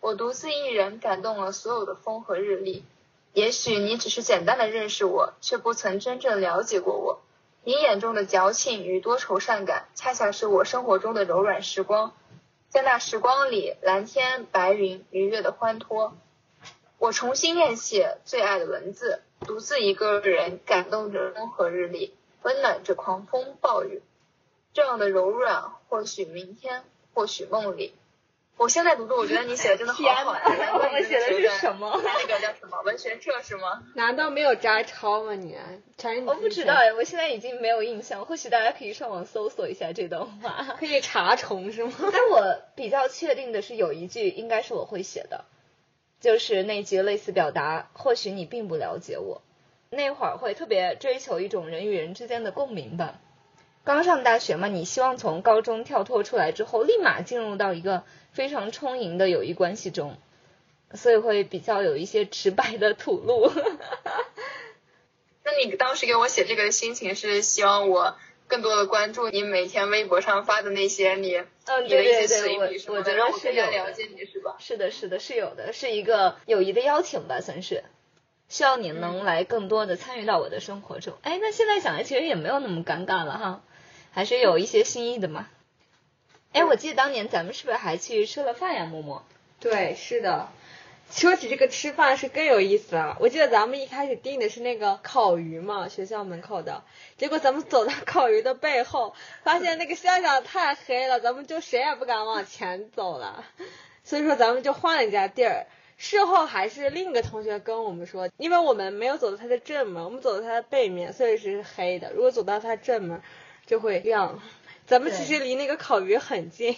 [0.00, 2.84] 我独自一人感动了所有的风和日丽。
[3.32, 7.20] 也许你只是简单的认识我，却不曾真正了解过我。
[7.64, 12.12] 你眼中的矫情与多愁善感，恰恰是我生活中的柔软时光。
[12.68, 16.16] 在那时光里，蓝天、白云、愉悦的欢脱。
[16.98, 24.02] 我重新练习最爱的文字，独自一个人感动着风和日丽，温暖着狂风暴雨。
[24.72, 27.94] 这样的柔软，或许明天，或许梦里。
[28.58, 30.40] 我现在读读，我觉得你写的真的好好呀！
[30.46, 33.82] 天 我们写的是什么那个叫什么文学社是吗？
[33.94, 35.54] 难道没有摘抄吗你？
[35.98, 40.74] 全是你我不知道哎，我现在已经没有印象，或许大家可以上网搜索一下这段话。
[40.78, 41.92] 可以查重是吗？
[42.10, 45.44] 但我比较确定的是，有一句应该是我会写的，
[46.26, 49.42] 就是那句类似表达“或许你并不了解我”。
[49.90, 53.20] 那会儿会特别追求一种人与人之间的共鸣吧。
[53.84, 60.16] 刚上大学嘛，你希望从高中跳脱出来之后，立马进入到一个非常充盈的友谊关系中，
[60.94, 63.48] 所以会比较有一些直白的吐露。
[65.46, 74.56] 那你当时给我写这个心情是希望我更多的关注你每天微博上发的那些你嗯，你的对对一些随对，我我觉让我更加得是有了解你是吧？
[74.58, 77.84] 是的，是的，是有的，是一个友谊的邀请吧，算是。
[78.48, 81.14] 希望你能来更多的参与到我的生活中。
[81.22, 83.62] 哎，那现在想来，其实也没有那么尴尬了哈，
[84.12, 85.48] 还是有一些新意的嘛。
[86.52, 89.24] 哎，我记得当年咱们是不是还去吃了饭呀，默默？
[89.58, 90.48] 对，是的。
[91.10, 93.16] 说起这个吃饭是更有意思了。
[93.20, 96.82] 我记得咱们一开始订的是那个烤鱼嘛，学校门口的。
[97.16, 103.44] 结果咱们走到烤鱼的背后，发现那个校长太黑了，咱们就谁也不敢往前走了。
[104.04, 105.66] 所以说咱们就换了一家地儿。
[105.96, 112.12] 事后还是另一个同学跟我们说，因为我们没有走到他的正门，我们走到他的背面，所以是黑的。
[112.12, 113.22] 如果走到他正门，
[113.64, 114.42] 就会亮。
[114.86, 116.76] 咱们其实离那个烤鱼很近。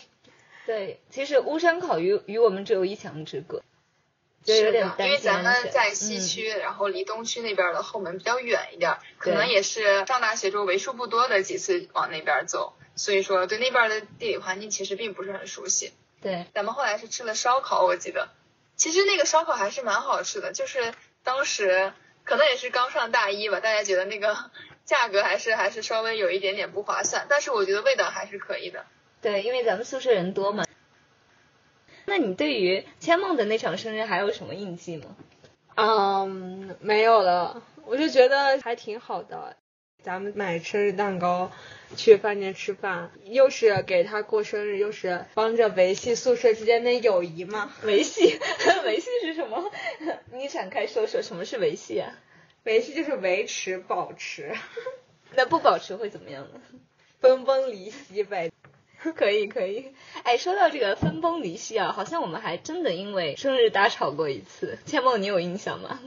[0.67, 3.61] 对，其实巫山烤鱼与我们只有一墙之隔，
[4.57, 15.93] 是的，点担因为咱们在西嗯区，然后离东区那边的后门比较远一点儿，可能也是上大学之后为数不多的几次往那边走，所以说对那边的地理环境其实并不是很熟悉。
[16.21, 18.29] 对，咱们后来是吃了烧烤，我记得，
[18.77, 21.93] 其实那个烧烤还是蛮好吃的，就是当时
[22.25, 24.37] 可能也是刚上大一吧，大家觉得那个
[24.85, 28.85] 价格还是还是稍微有一点点不划算，但是我觉得味道还是可以的。
[29.21, 30.65] 对，因为咱们宿舍人多嘛。
[32.09, 35.15] 那你对于千梦的那场生日还有什么印记吗？
[35.77, 39.57] 嗯，没有了，我就觉得还挺好的。
[40.03, 41.53] 咱们买生日蛋糕，
[41.97, 47.71] 去饭店吃饭，又是给他过生日，又是帮着维系宿舍之间的友谊嘛。
[47.83, 48.39] 维系，
[48.87, 49.71] 维系是什么？
[50.33, 52.15] 你展开说说，什么是维系啊？
[52.65, 54.57] 维系就是维持、保持，
[55.37, 56.61] 那不保持会怎么样呢？
[57.21, 58.51] 分崩离析呗。
[59.17, 64.79] 可以可以，哎，说到这个分崩离析啊，好像我们还真的因为生日大吵过一次。
[64.87, 66.01] 千梦，你有印象吗？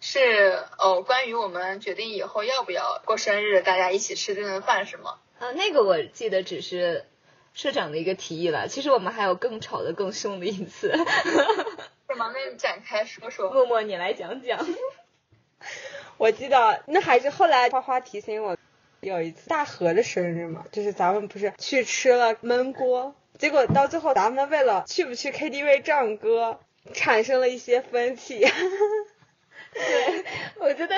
[0.00, 5.18] 是哦，关于我们决定以后要不要过生日，大家一起吃这顿饭是吗？
[5.38, 7.06] 啊，那个我记得只是
[7.54, 10.92] 社长的一个提议了，其实我们还有更吵的更凶的一次。
[12.08, 12.32] 是吗？
[12.34, 13.50] 那你展开说说。
[13.50, 14.58] 默默，你来讲讲。
[16.18, 18.56] 我记得那还是后来花花提醒我，
[19.00, 26.60] 有一次大河的生日嘛，就是咱们不是去吃了焖锅，结果到最后咱们为了去不去 KTV 唱歌，
[26.92, 28.40] 产生了一些分歧。
[29.72, 30.24] 对，
[30.58, 30.96] 我觉得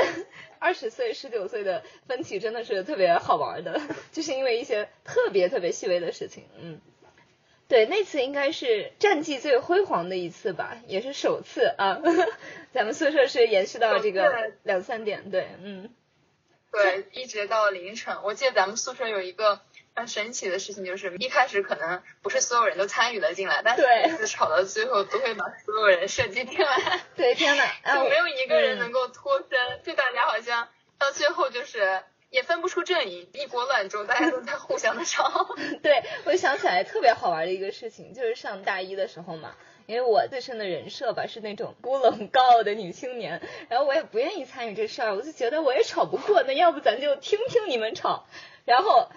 [0.59, 3.81] 二十岁、十九岁的分歧真的是特别好玩的，
[4.12, 6.45] 就是因为一些特别特别细微的事情。
[6.59, 6.81] 嗯，
[7.69, 12.01] 对，那次应该是战绩最辉煌的一次吧，也是首次啊。
[12.73, 15.91] 咱们宿舍是延续到这个次两三点，对，嗯，
[16.73, 18.17] 对，一直到凌晨。
[18.25, 19.61] 我记得咱们宿舍有一个
[19.95, 35.55] 很神奇的事情，就是一开始可能不是所有人都参与了进来，但是每次吵到最后都会把所有人设计进来， 对，天呐， 就没有一个人嗯能够脱身，就大家好像到最后就是也分不出阵营，一锅乱粥，大家都在互相的吵。
[35.83, 39.55] 对，我想起来特别好玩的一个事情，就是上大一的时候嘛，
[39.87, 48.27] 因为我自身的人设吧是那种孤冷高傲的女青年，然后我也不愿意参与这事儿，我就觉得我也吵不过，那要不咱就听听你们吵，
[48.64, 49.09] 然后。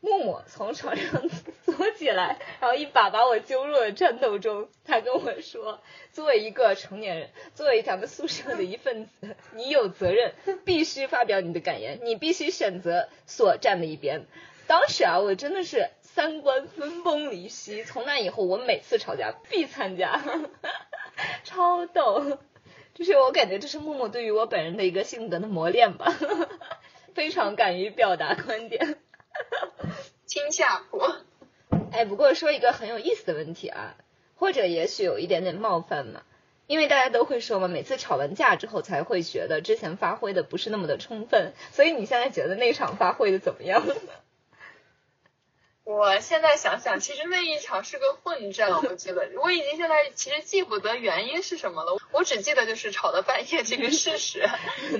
[0.00, 1.28] 木木从床上
[1.66, 4.68] 坐起来，然后一把把我揪入了战斗中。
[4.84, 5.80] 他跟我说
[6.14, 14.24] ：“作为一个成年人，作为咱们宿舍的一份子，你有责任必须发表你的感言，你必须选择所站的一边。”
[14.68, 17.84] 当时啊，我真的是三观分崩离析。
[17.84, 20.20] 从那以后，我每次吵架必参加，
[21.44, 22.38] 超逗。
[22.92, 26.12] 就是我感觉这是默默对于我本人的一个性格的磨练吧，
[27.14, 28.98] 非常敢于表达观点。
[30.26, 31.18] 惊吓我，
[31.92, 33.94] 哎，不过说一个很有意思的问题啊，
[34.34, 36.22] 或者也许有一点点冒犯嘛，
[36.66, 43.84] 因为大家都会说嘛，每次吵完架之后才会觉得之前发挥的不是那么的充分，所以你现在觉得那场发挥的怎么样？
[45.88, 54.46] 我现在想想，其实那一场是个混战，我觉得我已经现在其实记不得原因是什么了，我只记得就是吵到半夜这个事实。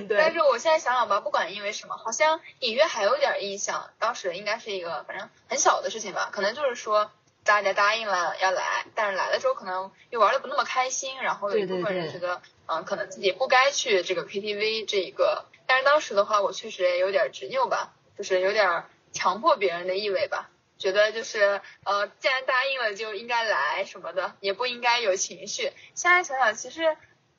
[0.09, 3.91] 但，是我现在想想吧，不管因为什么，好像隐约还有点印象。
[3.99, 7.11] 当时应该是一个反正很小的事情吧，可能就是说
[7.43, 15.45] 大家答应了要来，但是来的时候可能又玩的不那么开心，然后有一对对部分人对觉得，嗯，可能自己不该去这个 KTV 这一个。
[15.67, 20.49] 但是当时的话，我确实也有点执拗吧，就是有点强迫别人的意味吧。
[20.79, 25.71] 觉得就是呃，既然答应了就应该来什么的，也不应该有情绪。
[25.93, 26.95] 现在想想，其实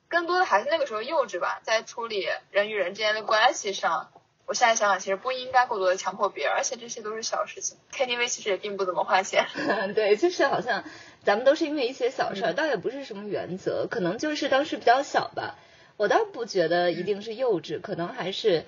[0.07, 4.11] 更多的还是那个时候幼稚吧，在处理人与人之间的关系上，
[4.45, 7.77] 我现在想想，其实不应该过多的强迫别人，而且这些都是小事情。
[7.91, 9.47] KTV 其实也并不怎么花钱。
[9.95, 10.83] 对，就是好像
[11.23, 15.55] 咱们都是因为一些小事儿，倒也不是什么原则，可能就是当时比较小吧。
[15.97, 18.65] 我倒不觉得一定是幼稚，可能还是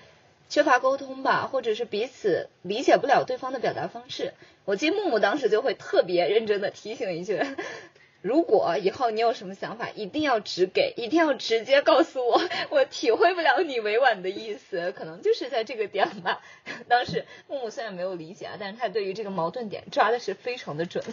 [0.49, 4.33] 缺乏沟通吧，或者是彼此理解不了对方的表达方式。
[4.65, 7.41] 我记得木木当时就会特别认真的提醒一句。
[8.21, 12.41] 如果以后你有什么想法，一定要直给，一定要直接告诉我，
[12.71, 16.39] 我体会不了你委婉的意思，可能就是在这个点吧。
[16.87, 21.03] 当时木木虽然没有理解啊，但是他对于这个矛盾点抓的是非常的准。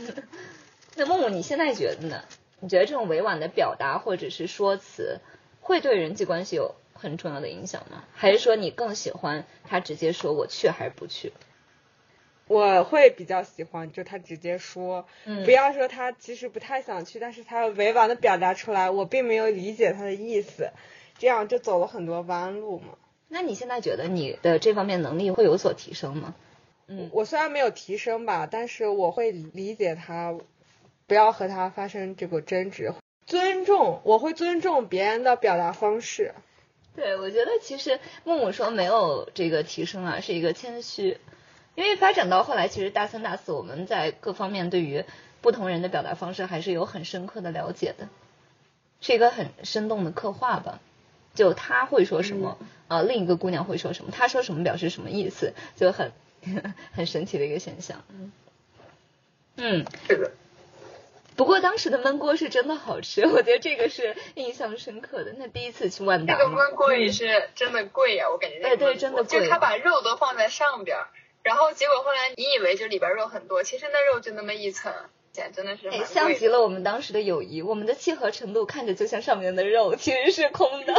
[0.95, 2.23] 那木木，你现在觉得呢？
[2.61, 5.19] 你觉得这种委婉的表达或者是说辞，
[5.61, 8.05] 会对人际关系有很重要的影响吗？
[8.13, 11.33] 还是说你更喜欢他直接说我去还是不去？
[12.47, 20.71] 我会比较喜欢，就他直接说，嗯不要说他其实不太想去，但是他委婉的表达出来，我并没有理解他的意思，
[21.19, 22.99] 这样就走了很多弯路嘛。
[23.29, 26.35] 那你现在觉得你的这方面能力会有所提升吗？
[26.89, 30.37] 嗯我虽然没有提升吧，但是我会理解他
[31.07, 32.93] 不要和他发生这个争执，
[33.27, 36.35] 尊重，我会尊重别人的表达方式。
[36.95, 41.19] 对，我觉得其实木木说没有这个提升啊，是一个谦虚，
[41.75, 45.05] 因为发展到后来，其实大三、大四我们在各方面对于
[45.41, 48.09] 不同人的表达方式还是有很深刻的了解的，
[49.01, 50.81] 是一个很生动的刻画吧。
[51.33, 56.11] 就他会说什么，啊、另一个姑娘会说什么，他说什么表示什么意思，就很
[56.93, 58.03] 很神奇的一个现象。
[58.09, 58.33] 嗯，
[59.57, 60.33] 嗯，是的，
[61.41, 65.33] 不过当时的焖锅是真的好吃， 我觉得这个是印象深刻的。
[65.39, 71.09] 那第一次去万达那个，焖锅也是真的贵呀、我感觉那个哎对真的贵就他把肉都放在上边儿，
[71.43, 74.93] 然后结果后来你以为就里边肉很多，其实那肉就那么一层，
[75.33, 76.47] 简真的是蛮哎，像极。
[76.47, 80.95] 了我们当时的友谊，我们的契合程度看着就像上面的肉，其实是空的，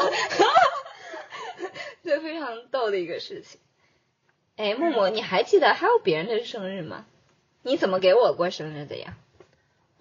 [2.02, 3.60] 对，非常逗的一个事情。
[4.58, 7.06] 哎，木木，你还记得还有别人的生日吗？
[7.62, 9.14] 你怎么给我过生日的呀？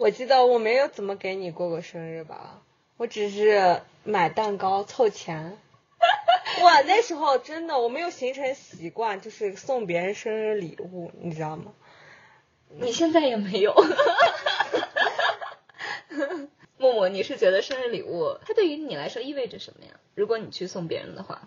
[0.00, 2.62] 我记得我没有怎么给你过过生日吧，
[2.96, 5.58] 我只是买蛋糕凑钱。
[6.62, 11.74] 我，那时候真的我没有形成习惯，就是送别人生日礼物，你知道吗？
[12.70, 13.74] 你现在也没有。
[16.78, 19.90] 默默，你是觉得生日礼物它对于你来说意味着什么呀？
[20.14, 21.46] 如果你去送别人的话，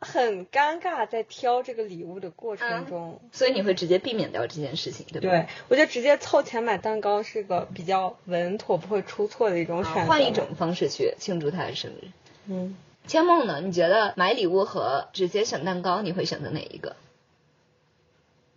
[0.00, 3.20] 很尴尬，在挑这个礼物的过程嗯中。
[3.32, 5.28] 所以你会直接避免掉这件事情，对吧？
[5.28, 10.00] 对，我觉得直接凑钱买蛋糕是个比较稳妥、不会出错的一种选择。
[10.00, 12.08] 啊换一种方式去庆祝他的生日。
[12.46, 12.76] 嗯，
[13.06, 13.60] 千梦呢？
[13.60, 16.96] 你觉得买礼物和直接选蛋糕，你会选择哪一个？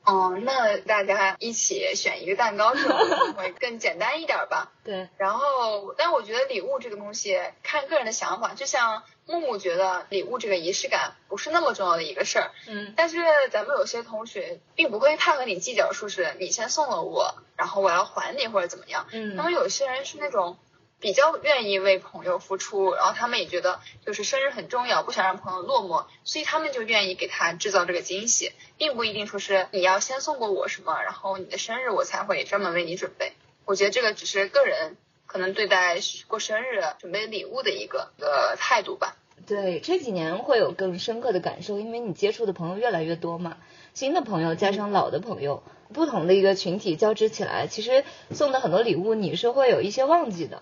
[0.06, 4.72] 哦，那大家一起选一个蛋糕可能会更简单一点吧。
[4.84, 13.18] 对，然后，但我觉得礼物这个东西看个人的想法，就像木木觉得礼物这个仪式感不是那么重要的一个事儿，嗯但是
[13.52, 19.08] 咱们有些同学并不会太和你计较，说是你先送了我，然后我要还你或者怎么样。
[19.12, 20.58] 嗯那么有些人是那种
[21.00, 33.34] 比较愿意为朋友付出，然后他们也觉得就是生日很重要，不想让朋友落寞，所以他们就愿意给他制造这个惊喜，并不一定说是你要先送过我什么，然后你的生日我才会专门为你准备。
[33.66, 34.98] 我觉得这个只是个人
[35.34, 39.18] 可能对待过生日准备礼物的一个一个态度吧。
[39.48, 43.58] 对，这几年会有更深刻的感受，因为你接触的朋友越来越多嘛，
[43.96, 50.62] 新的朋友加上老的朋友，不同的一个群体交织起来，其实送的很多礼物你是会有一些忘记的。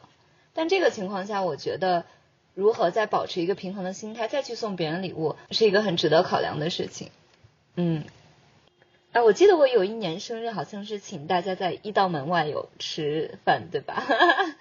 [0.53, 2.05] 但这个情况下，我觉得
[2.53, 7.11] 如何再保持一个平衡的心态再去送别人礼物，是一个很值得考量的事情。
[7.75, 8.05] 嗯，
[9.11, 14.03] 哎，我记得我有一年生日好像是请大家在一道门外有吃饭，对吧？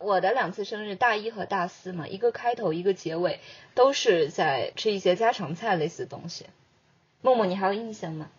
[0.00, 3.38] 我的两次生日，大一和大四嘛，一个开头一个结尾，
[3.74, 6.46] 都是在吃一些家常菜类似的东西。
[7.20, 8.30] 默默，你还有印象吗？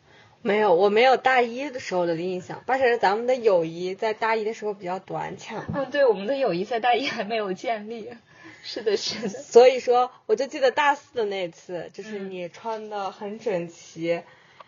[0.41, 8.09] 没有，我没有大一的时候的印象，而且是咱们的友谊在大一的时候比较短浅，嗯，对，我们的友谊在大一还没有建立。
[8.64, 9.30] 是的，是的。
[9.30, 14.24] 所以说我就记得大四的那次，就是嗯你穿的很整齐，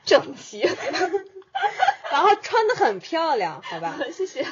[0.06, 0.62] 整齐，
[2.14, 3.98] 然后穿的很漂亮，好吧？
[4.14, 4.46] 谢谢。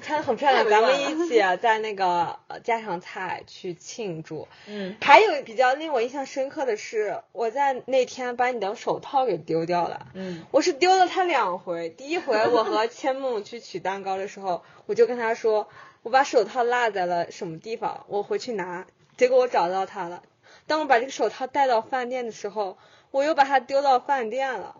[0.00, 4.46] 穿的很漂亮，咱们一起啊在那个呃家常菜去庆祝。
[4.68, 10.06] 嗯，还有比较令我印象深刻的是，我在那天把你的手套给丢掉了。
[10.14, 15.68] 嗯，我是丢了它两回，第一回我和千梦去取蛋糕的时候，我就跟他说，
[16.04, 18.86] 我把手套落在了什么地方，我回去拿。
[19.16, 20.22] 结果我找到它了。
[20.68, 22.78] 当我把这个手套带到饭店的时候，
[23.10, 24.76] 我又把它丢到饭店了。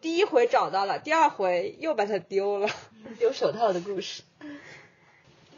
[0.00, 2.68] 第一回找到了，第二回又把它丢了。
[3.18, 4.22] 丢手套的故事。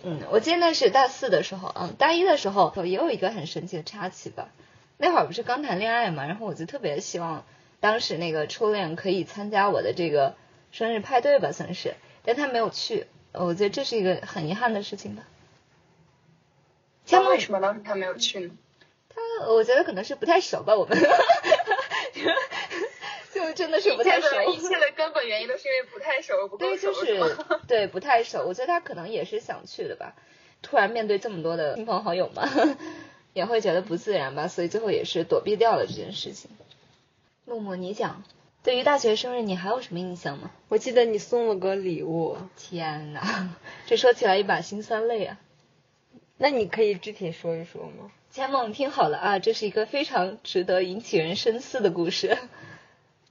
[0.03, 4.49] 嗯，我记得那是大四的时候啊，大一的时候也有一个很神奇的插曲吧。
[4.97, 7.45] 那会儿不是刚谈恋爱嘛，然后我就特别希望
[7.79, 10.35] 当时那个初恋可以参加我的这个
[10.73, 15.23] 生日派对吧，算是，但他没有去，我觉得这是一个很遗憾的事情吧。
[17.05, 18.51] 千梦那为什么当时他没有去呢？
[19.09, 20.99] 他，我觉得可能是不太熟吧，我们，
[23.53, 24.29] 就 真的是不太熟。
[24.53, 27.37] 一切的根本原因都是因为不太熟，不够对，就熟， 是？
[27.69, 28.45] 对不太熟。
[28.47, 30.15] 我觉得他可能也是想去的吧，
[30.63, 32.49] 突然面对这么多的亲朋好友嘛，
[33.35, 36.51] 也会觉得不自然吧，所以最后也是躲避掉了这件事情。
[37.45, 38.23] 默默，你讲，
[38.63, 40.51] 对于大学生日你还有什么印象吗？
[40.69, 43.51] 我记得你送了个礼物，天哪，
[43.87, 45.39] 这说起来一把辛酸泪啊！
[46.39, 48.11] 那你可以具体说一说吗？
[48.31, 52.39] 千梦，听好了啊，这是一个非常值得引起人深思的故事。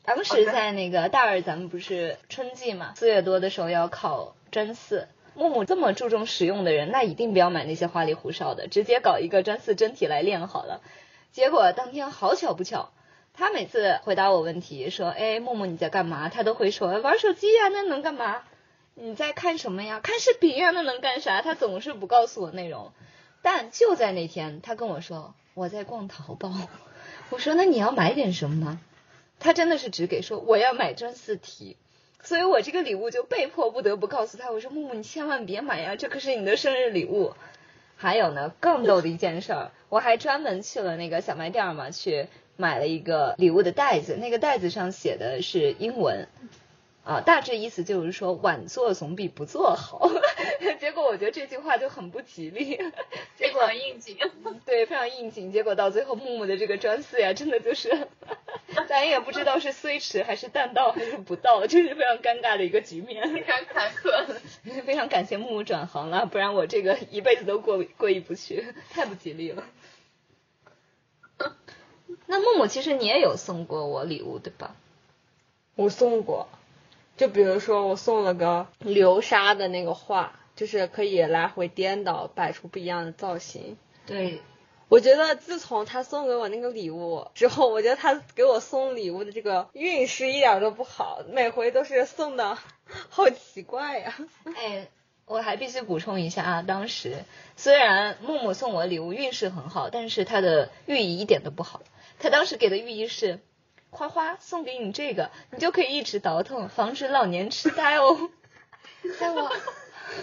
[0.03, 5.07] 当时在那个大二，咱们不是春季嘛，四月多的时候要考专四。
[5.33, 10.81] 木木这么注重实用的人，那一定不要买那些花里胡哨的，直接搞一个专四真题来练好了。
[11.31, 12.91] 结果当天好巧不巧，
[13.33, 18.43] 他每次回答我问题说：“哎，木木你在干嘛？”他都会说玩手机呀、那能干嘛？
[18.93, 20.01] 你在看什么呀？
[20.03, 21.41] 看视频呀，那能干啥？
[21.41, 22.91] 他总是不告诉我内容。
[23.41, 26.51] 但就在那天，他跟我说我在逛淘宝。
[27.29, 28.81] 我说那你要买点什么吗？
[29.41, 31.75] 他真的是只给说我要买专四题。
[32.23, 37.33] 所以我这个礼物就被迫不得不告诉他，我说木木你千万别买呀，这可是你的生日礼物。
[37.97, 42.27] 还有呢，更逗的一件事儿，我还专门去了那个小卖店儿嘛，去
[42.57, 46.27] 买了一个礼物的袋子，那个袋子上写的是英文，
[47.03, 50.09] 啊，大致意思就是说晚做总比不做好。
[50.79, 52.79] 结果我觉得这句话就很不吉利，
[53.35, 54.17] 结果应景。
[54.65, 55.51] 对，非常应景。
[55.51, 58.07] 结果到最后，木木的这个专四呀，真的就是，
[58.87, 63.31] 咱也不知道是虽迟还是但到还是不到，这是非常尴尬的一个局面。
[63.33, 64.81] 非常坎坷。
[64.83, 69.63] 非常感谢木木转行了，不然我这个一辈子都过过意不去，太不吉利了。
[72.27, 74.75] 那木木，其实你也有送过我礼物，对吧？
[75.75, 76.47] 我送过，
[77.17, 83.77] 就比如说我送了个流沙的那个画，就是可以来回颠倒，摆出不一样的造型。
[84.05, 84.41] 对，
[84.91, 92.57] 我觉得自从他送给我那个礼物之后，我觉得他给我送礼物的这个运势一点都不好，每回都是送的，
[93.09, 94.13] 好奇怪呀。
[94.53, 94.89] 哎，
[95.25, 97.23] 我还必须补充一下啊，当时
[97.55, 101.81] 虽然木木送我礼物运势很好，但是他的寓意一点都不好。
[102.19, 103.39] 他当时给的寓意是，
[103.91, 108.29] 花花送给你这个，你就可以一直倒腾，防止老年痴呆哦。
[109.17, 109.49] 在我，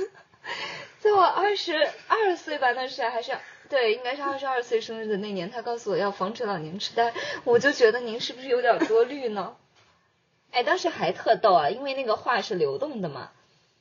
[1.01, 3.33] 在我二十二岁吧，那是还是
[3.69, 7.12] 对，应该是二十二岁生日的那年，他告诉我要防止老年痴呆，
[7.45, 9.57] 我就觉得您是不是有点多虑呢？
[10.51, 13.31] 哎，当时还特逗啊，因为那个画是流动的嘛。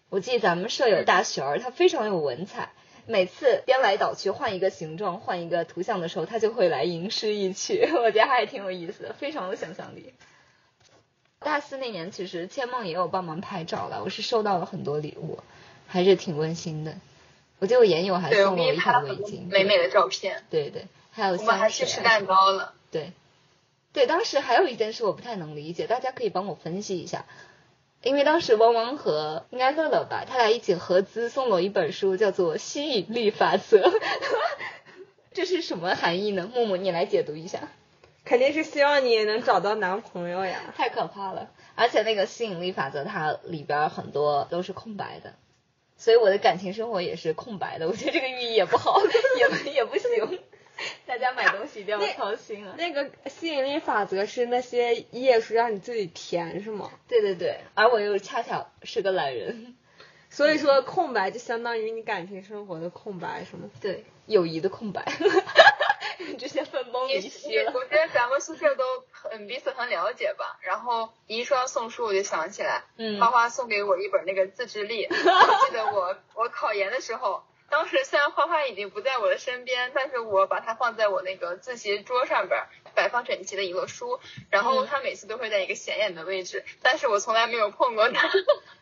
[0.09, 2.71] 我记得咱们舍友大璇儿，她非常有文采，
[3.05, 10.13] 每次颠来倒去换一个形状、换一个图像的时候，她就会来吟诗一曲， 我觉得还挺有意思的，非常有想象力。
[11.39, 15.39] 大四那年，其实千梦也有帮忙拍照了，我是收到了很多礼物，
[15.87, 16.95] 还是挺温馨的。
[17.59, 20.43] 我记得我眼影我们也送了我一条拍了很多围巾，美美的照片。
[20.49, 22.73] 对对，还有我们还香水啊去吃蛋糕了。
[22.91, 23.11] 对，
[23.93, 27.25] 对，当时还有一件事我不太能理解，大家可以帮我分析一下。
[28.03, 33.79] 因为当时汪汪和应该乐乐吧，他俩一起合资送了我一本书，叫做《吸引力法则》，
[35.33, 36.49] 这是什么含义呢？
[36.53, 37.69] 木木，你来解读一下。
[38.23, 40.73] 肯定是希望你能找到男朋友呀。
[40.75, 41.49] 太可怕了！
[41.75, 45.33] 而且那个吸引力法则，它里边很多都是空白的，
[45.97, 47.87] 所以我的感情生活也是空白的。
[47.87, 49.01] 我觉得这个寓意也不好，
[49.39, 50.39] 也不也不行。
[51.07, 52.75] 大家买东西一定要那操心啊！
[52.77, 56.91] 那个吸引力法则是那些页数让你自己填是吗？
[57.07, 59.75] 对对对，而我又恰巧是个懒人，
[60.29, 63.71] 所以说空白就相当于你感情生活的空白是吗？
[63.81, 65.03] 对友谊的空白，
[66.37, 66.63] 直接
[67.07, 67.71] 离析了。
[67.73, 70.57] 我觉得咱们宿舍都很彼此很了解吧。
[70.61, 75.07] 然后你一说到送书，我就想起来，嗯花花送给我一本那个自制力。
[75.09, 84.19] 我记得我我考研的时候，当时虽然花花已经不在我的身边，但是我把它放在我那个自习桌上边儿，摆放整齐的一个书。
[84.49, 88.29] 然后嗯它每次都会在一个显眼的位置，但是我从来没有碰过它。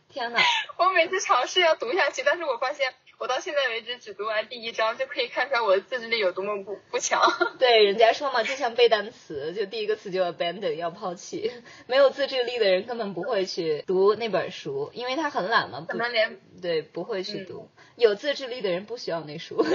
[0.07, 0.39] 天呐，
[0.77, 7.21] 我每次尝试要读下去，但是我发现我到现在为止只读完第一章，就可以看出来我的自制力有多么不不强。
[7.57, 11.51] 对，人家说嘛，就像背单词，就第一个词就 abandon 要抛弃。
[11.87, 17.69] 没有自制力的人根本不会去读那本书，因为他很懒嘛，不可能连对不会去嗯读。
[17.95, 19.63] 有自制力的人不需要那书，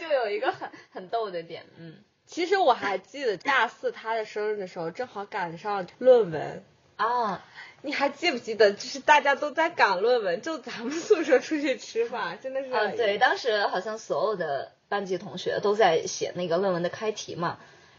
[0.00, 2.04] 就有一个很很逗的点，嗯。
[2.26, 6.62] 其实我还记得大四他的生日的时候，正好赶上论文。
[6.96, 7.42] 啊，
[7.82, 8.72] 你还记不记得？
[8.72, 12.72] 就是大家都在赶论文，就咱们宿舍出去吃饭， 真的是。
[12.72, 17.58] 啊，对，当时好像所有的班级同学都在写那个论文的开题嘛，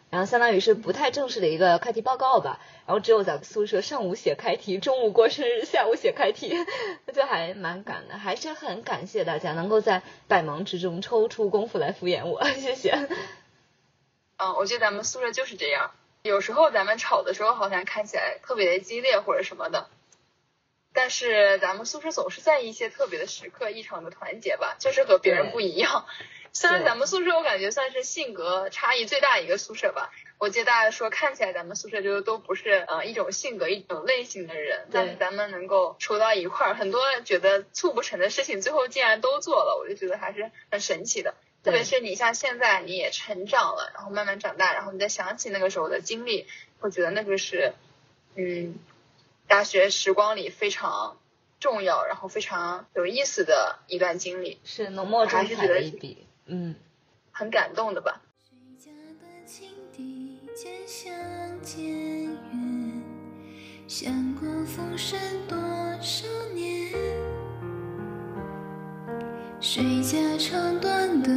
[0.09, 6.53] 然后相当于是不太正式的一个开题报告吧，然后只有咱们宿舍上午写开题，中午过生日，下午写开题，
[7.13, 12.91] 就还蛮赶的，还是很感谢大家能够在百忙之中抽出功夫来敷衍我，谢谢。
[14.37, 15.91] 嗯，我觉得咱们宿舍就是这样。
[16.21, 19.89] 有时候咱们吵的时候，好像看起来特别的激烈或者什么的，
[20.93, 26.05] 但是咱们宿舍总是在一些特别的时刻异常的团结吧，就是和别人不一样。
[26.51, 41.35] 虽然咱们宿舍我感觉算是性格差异最大一个宿舍吧，我记得大家说看起来咱们宿舍就都不是呃一种性格一种类型的人，但是咱们能够处到一块儿，很多觉得促不成的事情，最后竟然都做了，我就觉得还是很神奇的。
[41.63, 46.47] 特别是你像现在你也成长了，然后慢慢长大，然后你再想起那个时候的经历，
[46.79, 47.73] 会觉得那个是，
[48.35, 48.75] 嗯，
[49.47, 51.17] 大学时光里非常
[51.59, 56.75] 重要，然后非常有意思的一段经历，是浓墨重彩的一笔，嗯。
[57.31, 58.21] 很感动的吧。
[58.49, 61.81] 谁家的渐行渐
[62.25, 63.03] 远，
[63.87, 65.57] 想过风声多
[66.01, 67.38] 少年。
[69.61, 71.29] 谁家长短的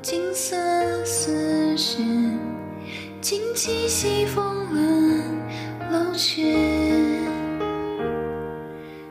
[0.00, 0.56] 金色
[1.04, 2.02] 丝弦，
[3.20, 5.36] 惊起西风冷
[5.92, 6.56] 楼阙。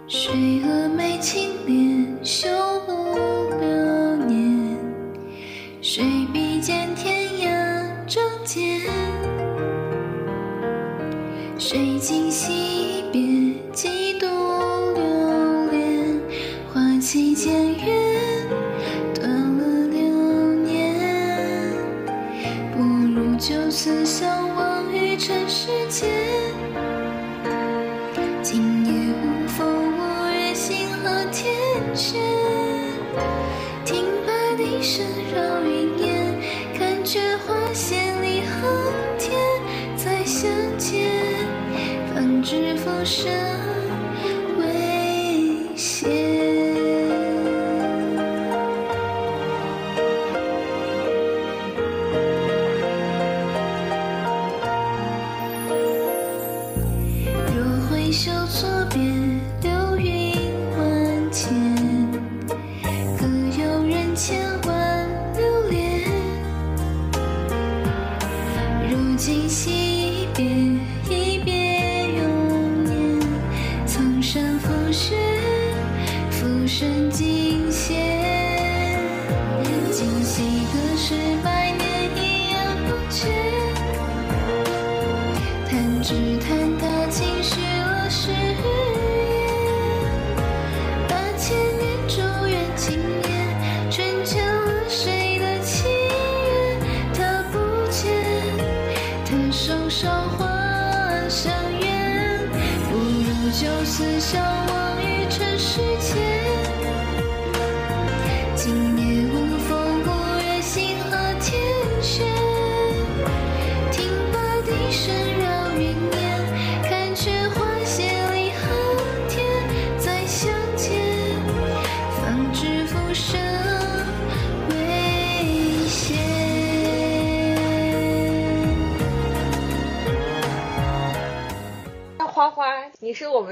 [0.07, 2.49] 谁蛾眉轻敛，修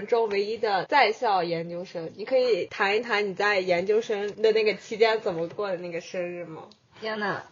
[0.03, 6.63] 们州唯一的在校研究生，你可以谈一谈你在研究生的那个期间怎么过的那个生日吗？
[6.99, 7.43] 天呐，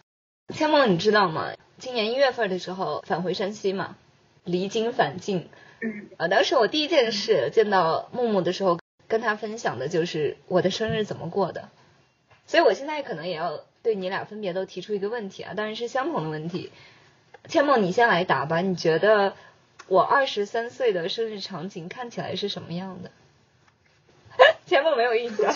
[0.54, 1.54] 千梦你知道吗？
[1.78, 3.96] 今年一月份的时候返回山西嘛，
[4.44, 5.48] 离京返境。
[5.80, 8.78] 嗯，呃，当时我第一件事见到木木的时候，
[9.08, 11.70] 跟他分享的就是我的生日怎么过的。
[12.46, 16.70] 所以我现在可能也要对你俩分别都提出一个问题啊，当然是相同的问题。
[17.48, 19.34] 千梦，你先来答吧，你觉得
[19.92, 23.10] 我二十三岁的生日场景看起来是什么样的？
[24.64, 25.48] 千梦没有印象。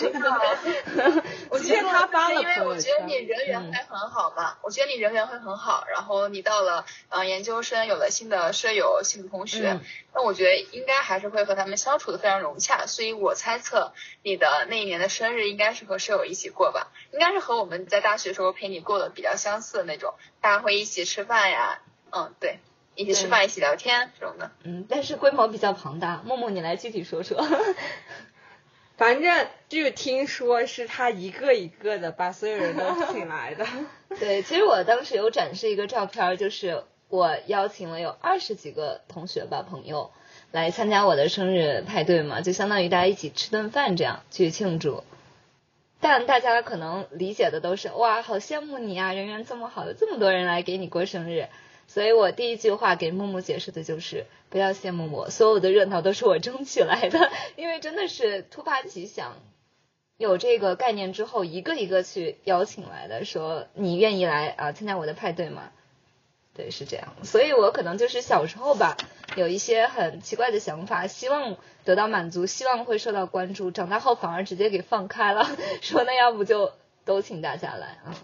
[1.49, 9.81] 我觉得 他发了因为我觉得你人缘会很好嘛，我觉得你人缘会很好，然后你到了呃研究生，有了新的舍友、新的同学，嗯。
[10.13, 21.79] 那我觉得应该还是会和他们相处的非常融洽，所以我猜测你的那一年的生日应该是和舍友一起过吧，应该是和我们在大学时候陪你过的比较相似的那种，大家会一起吃饭呀，
[22.11, 22.59] 嗯，对，
[22.97, 24.51] 一起吃饭、一起聊天这种的。
[24.63, 26.23] 嗯，但是规模比较庞大。
[26.25, 27.47] 木木，你来具体说说。
[28.97, 32.83] 反正据听说是他一个一个的把所有人都
[33.13, 33.67] 请来的。
[34.19, 40.09] 对，其实我当时有展示一个照片儿，就是我邀请了有二十几个同学吧朋友
[40.51, 45.03] 来参加我的生日派对嘛，就相当于大家一起吃顿饭这样去庆祝。
[45.99, 51.47] 但大家可能理解的都是哇，好羡慕你啊，人缘这么好，有这么多人来给你过生日。
[51.87, 59.33] 所以我第一句话给木木解释的就是不要羡慕我，所有的热闹都是我争取来的， 因为真的是突发奇想，
[60.17, 65.71] 有这个概念之后，一个一个去邀请来的，说你愿意来啊参加我的派对吗？
[66.53, 67.13] 对，是这样。
[67.23, 68.97] 所以我可能就是小时候吧，
[69.35, 73.69] 有一些很奇怪的想法，希望得到满足，希望会受到关注。
[73.71, 75.47] 长大后反而直接给放开了，
[75.81, 76.73] 说那要不就
[77.05, 78.17] 都请大家来啊。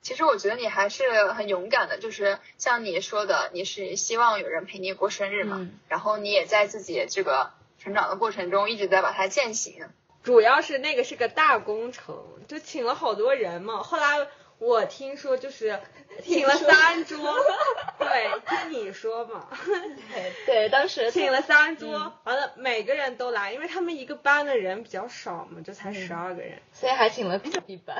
[0.00, 9.86] 其实我觉得你还是很勇敢的，就是像你说的，你是希望有人陪你过生日嘛，嗯然后你也在自己这个成长的过程中一直在把它践行。
[10.22, 13.82] 主要是那个是个大工程，就请了好多人嘛。
[13.82, 14.26] 后来
[14.58, 15.78] 我听说就是
[16.24, 17.16] 请了三桌，
[17.98, 19.46] 对，听你说嘛，
[20.14, 26.58] 对，对当时请了三桌嗯，完了每个人都来，因为他们一个班的人比较少嘛，就才十二个人。
[26.72, 27.96] 所以还请了一班，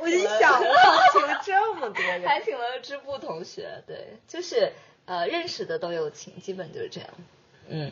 [0.00, 4.72] 我一想，哇，请了这么多人，还请了支部同学，对，就是
[5.06, 7.10] 呃认识的都有请，基本就是这样。
[7.68, 7.90] 嗯，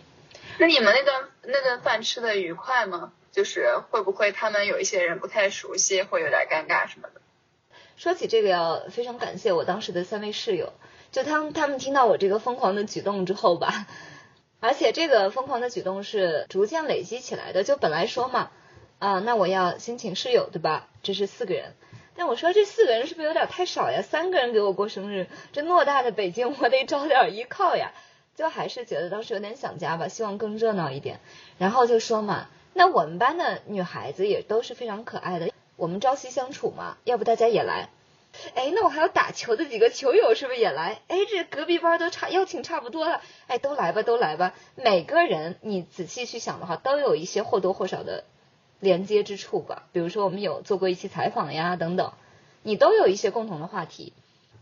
[0.58, 3.12] 那你们那顿那顿饭吃的愉快吗？
[3.32, 7.20] 就是会不会他们有一些人不太熟悉，会有点尴尬什么的？
[7.98, 10.72] 说起这个，要非常感谢我当时的三位室友，
[11.10, 13.88] 就他们他们听到我这个疯狂的举动之后吧，
[14.60, 17.64] 而且这个疯狂的举动是逐渐累积起来的。
[17.64, 18.52] 就本来说嘛，
[19.00, 20.86] 啊，那我要先请室友对吧？
[21.02, 21.74] 这是四个人，
[22.14, 24.00] 但我说这四个人是不是有点太少呀？
[24.00, 27.92] 三个人给我过生日，这偌大的北京，我得找点依靠呀。
[28.36, 31.18] 就还是觉得当时有点想家吧，希望更热闹一点。
[31.58, 37.88] 然后就说嘛，那我们班的女孩子也都是非常可爱的，我们朝夕相处嘛，要不大家也来？
[38.56, 41.00] 哎，那我还有打球的几个球友是不是也来？
[41.06, 44.54] 哎，这隔壁班都差邀请差不多了，哎，都来吧，都来吧。
[44.74, 48.24] 每个人你仔细去想的话，都有一些或多或少的
[48.80, 49.84] 连接之处吧。
[49.92, 52.12] 比如说我们有做过一期采访呀，等等，
[52.64, 54.12] 你都有一些共同的话题。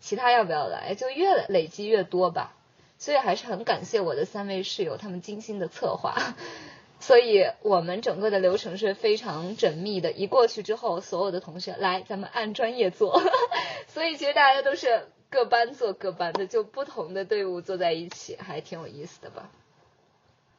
[0.01, 2.53] 其他要不要来，就越累积越多吧。
[2.99, 6.35] 所以还是很感谢我的三位室友他们精心的策划，
[6.99, 10.13] 所以我们整个的流程是非常缜密的。
[10.13, 13.23] 一过去之后，所有的同学来，咱们按专业做。
[13.89, 19.51] 所以其实大家都是各班做各班的，就不同的队伍坐在一起，还挺有意思的吧。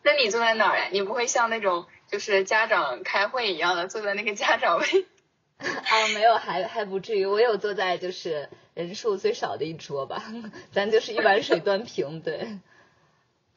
[0.03, 0.89] 那你坐在哪儿呀？
[0.91, 5.05] 你不会像那种就是家长开会一样的坐在那个家长位？
[5.57, 7.25] 啊，没有，还还不至于。
[7.25, 10.23] 我有坐在就是人数最少的一桌吧，
[10.71, 12.59] 咱就是一碗水端平，对，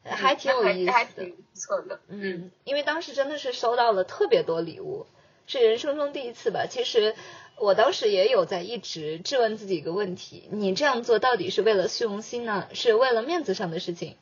[0.03, 1.11] 还挺有意思还的。
[1.23, 1.99] 挺不错的。
[2.07, 5.05] 嗯，因为当时真的是收到了特别多礼物，
[5.47, 6.65] 是人生中第一次吧。
[6.69, 7.15] 其实
[7.57, 12.67] 我当时也有在一直质问自己一个问题：你这样做到底是为了虚荣心呢？
[12.73, 14.15] 是为了面子上的事情？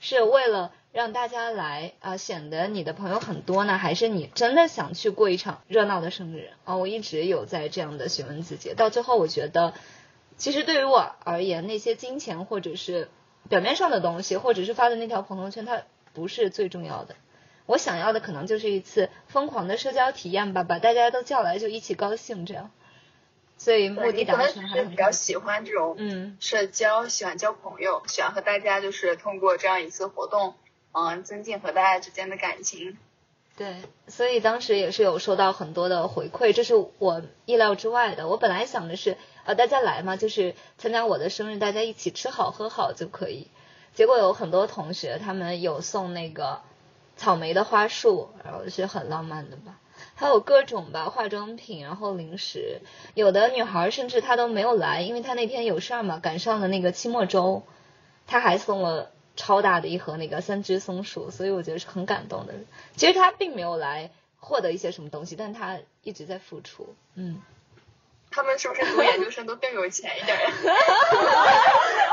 [0.00, 3.76] 是为了让大家来啊，显得你的朋友很多呢？
[3.76, 6.76] 还是你真的想去过一场热闹的生日啊？
[6.76, 8.74] 我一直有在这样的询问自己。
[8.74, 9.74] 到最后，我觉得，
[10.36, 13.08] 其实对于我而言，那些金钱或者是
[13.48, 15.82] 表面上的东西，或者是发的那条朋友圈，它
[16.12, 17.14] 不是最重要的。
[17.66, 22.70] 我想要的可能就是一次疯狂的社交体验吧，把大家都叫来就一起高兴这样。
[23.56, 30.54] 所以目的达成还是比较喜欢这种嗯，社交，喜欢交朋友，喜欢和大家就是通过这样一次活动，
[30.92, 32.96] 嗯，增进和大家之间的感情。
[33.56, 38.28] 对，所以当时也是有收到很多的回馈，这是我意料之外的。
[38.28, 39.16] 我本来想的是，
[39.48, 43.46] 呃，大家来嘛，就是参加我的生日，大家一起吃好喝好就可以。
[43.94, 46.60] 结果有很多同学他们有送那个
[47.16, 49.80] 草莓的花束，然后是很浪漫的吧。
[50.14, 52.82] 还有各种吧化妆品，然后零食，
[53.14, 57.62] 有的女孩甚至她都没有来，因为她那天有事儿嘛，赶上了那个期末周，
[58.26, 62.52] 她还送了超大的一盒那个三只松鼠，所以我觉得是很感动的。
[62.96, 67.40] 其实她并没有来获得一些什么东西，但她一直在付出，嗯。
[68.30, 70.52] 他们是不是读研究生都更有钱一点呀？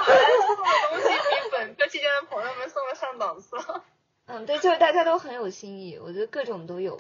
[0.06, 0.10] 送
[0.58, 3.58] 的东西比本科期间的朋友们送的上档次。
[4.28, 7.00] 嗯，对，就是大家都很有心意，我觉得各种都有。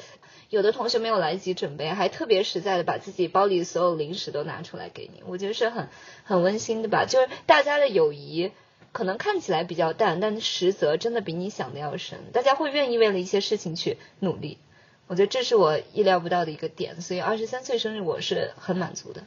[0.51, 5.89] 有的同学没有来得及准备，还特别实在的把自己包里所有零食都拿出来给你，我觉得是很
[6.23, 7.05] 很温馨的吧。
[7.05, 8.51] 就是大家的友谊
[8.91, 12.31] 可能看起来比较淡，但实则真的比你想的要深。
[12.31, 14.59] 大家会愿意为了一些事情去努力，
[15.07, 17.01] 我觉得这是我意料不到的一个点。
[17.01, 19.23] 所以二十三岁生日我是很满足的，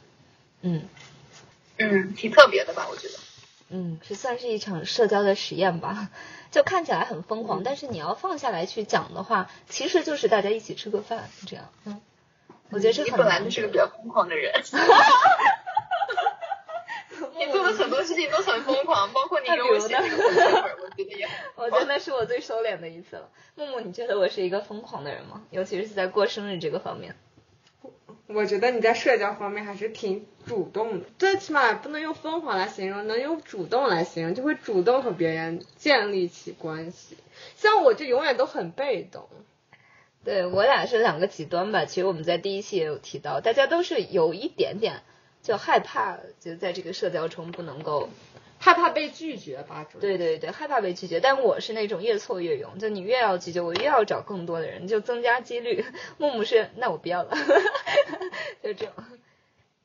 [0.61, 0.87] 嗯
[1.77, 2.87] 嗯，挺特别的吧？
[2.89, 3.13] 我觉得。
[3.69, 6.09] 嗯，这算是一场社交的实验吧。
[6.51, 11.69] 就看起来很疯狂，但是你要放下来去讲的话，其实就是大家一起吃个饭这样。
[11.85, 12.01] 嗯，
[12.71, 14.51] 我觉得这很你本来就是个比较疯狂的人。
[17.37, 23.29] 你做的很多事情都很疯狂，包括你给我写这个朋友本，我觉得也很我觉得那是我最收敛的一次了。
[23.55, 25.43] 木木，你觉得我是一个疯狂的人吗？
[25.51, 27.15] 尤其是在过生日这个方面。
[28.27, 37.17] 我觉得你在社交方面还是挺主动的，最起码不能用疯狂来形容，能用主动来形容，就会主动和别人建立起关系。
[37.55, 39.27] 像我就永远都很被动。
[40.23, 41.85] 对我俩是两个极端吧。
[41.85, 45.01] 其实我们在第一期也有提到，大家都是有一点点
[45.41, 48.09] 就害怕，就在这个社交中不能够
[48.59, 49.87] 害怕被拒绝吧？
[49.99, 55.85] 对对对，害怕被拒绝，但我是那种越挫越勇，就你越要拒绝我，越要找更多的人，就增加几率。
[56.19, 57.31] 木木是，那我不要了，
[58.61, 58.89] 就这种。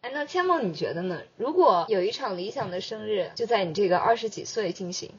[0.00, 1.22] 哎，那千梦你觉得呢？
[1.36, 5.12] 如果有一场理想的生日就在你这个二十几岁进行，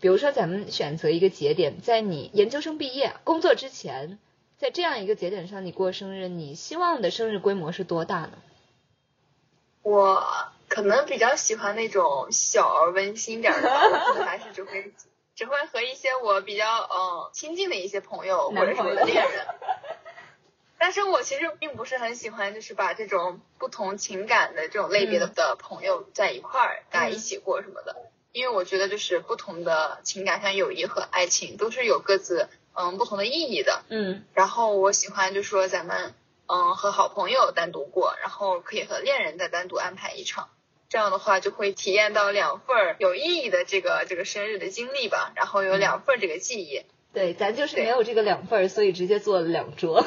[0.00, 4.18] 比如说咱们选择一个节点，在你研究生毕业、工作之前，
[4.56, 8.32] 在这样一个节点上你过生日，你希望的生日规模是多大呢？
[9.82, 10.24] 我
[10.68, 14.92] 可能比较喜欢那种小而温馨点儿的吧，我可能还是只会
[15.34, 19.46] 只会和一些我比较嗯亲近的一些朋友或者是我的恋人。
[20.78, 28.10] 但是我其实并不是很喜欢，就是把这种不同情感的这种类别的的朋友在一块儿，大家一起过什么的。
[28.32, 33.84] 因为我觉得就是不同的情感，像友谊和爱情，都是有各自嗯不同的意义的。
[33.90, 36.14] 嗯然后我喜欢就说咱们
[36.46, 40.48] 嗯和好朋友单独过，然后可以和恋人再单独安排一场。
[40.88, 46.82] 这样的话就会体验到两份儿有意义的这个这个生日的经历吧，然后有两份儿这个记忆。
[47.14, 50.02] 对，咱就是没有这个两份儿，所以直接做了两桌。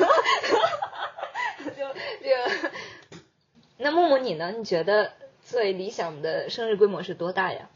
[1.66, 1.72] 就
[2.22, 2.72] 这个，
[3.78, 4.52] 那木木你呢？
[4.52, 5.14] 你觉得
[5.44, 7.70] 最理想的生日规模是多大呀？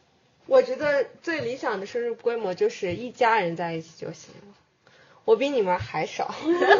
[0.45, 4.53] 我觉得最理想的生日规模就是一家人在一起就行了。
[5.29, 6.33] 我比你们还少。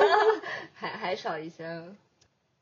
[0.73, 1.83] 还还少一些。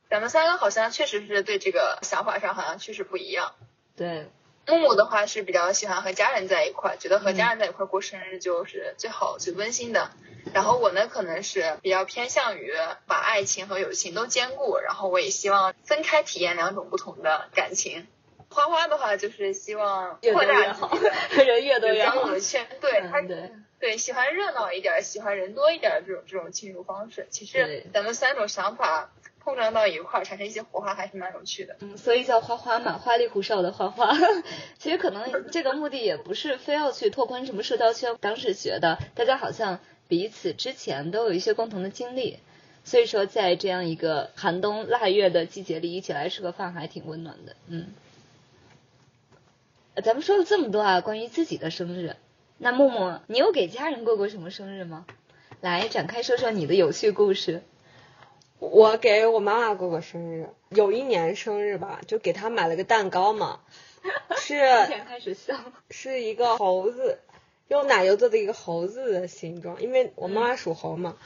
[0.09, 3.55] 咱们三个好像确实是对这个想法上好像确实不一样。
[3.95, 4.29] 对，
[4.67, 10.11] 木木的话是比较喜欢和家人在一块儿，觉得和家人在一块儿过生日就是最好、最温馨的。
[10.53, 12.73] 然后我呢，可能是比较偏向于
[13.05, 18.07] 把爱情和友情都兼顾，然后我也希望分开体验两种不同的感情。
[18.49, 20.53] 花花的话就是希望越扩大
[21.43, 22.33] 人越多越好交友。
[22.33, 27.27] 的圈，对他嗯，对，对喜欢热闹一点儿，喜欢人多一点儿这种这种庆祝方式。
[27.29, 31.75] 其实咱们三种想法碰撞到一块儿，产生一些火花，还是蛮有趣的。
[31.81, 34.13] 嗯，所以叫花花嘛，花里胡哨的花花。
[34.79, 42.39] 其实可能这个目的也不是非要去拓宽什么社交圈，当时觉得大家好像彼此之前都有一些共同的经历，
[42.83, 47.55] 所以说在这样一个寒冬腊月的季节里，一起来吃个饭还挺温暖的。
[47.67, 48.06] 嗯，呃
[50.03, 52.15] 咱们说了这么多啊，关于自己的生日，
[52.57, 55.05] 那默默，你有给家人过过什么生日吗？
[55.59, 57.63] 来展开说说你的有趣故事。
[58.59, 63.61] 我给我妈妈过过生日，有一年生日吧，就给她买了个蛋糕嘛，
[64.37, 65.55] 是之前开始笑，
[65.89, 67.19] 是一个猴子，
[67.67, 71.17] 用奶油做的一个猴子的形状，因为我妈妈属猴嘛。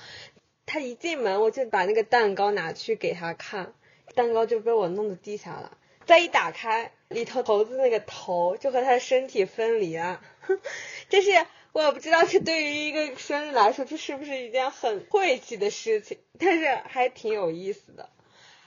[0.65, 3.73] 她一进门我就把那个蛋糕拿去给她看，
[4.15, 5.77] 蛋糕就被我弄得地下了。
[6.05, 10.21] 再一打开，里头猴子那个头就和它的身体分离了，
[11.09, 11.29] 这是
[11.73, 18.09] 我也不知道这对于一个生日来说，这是不是一件很晦气的事情，但是还挺有意思的。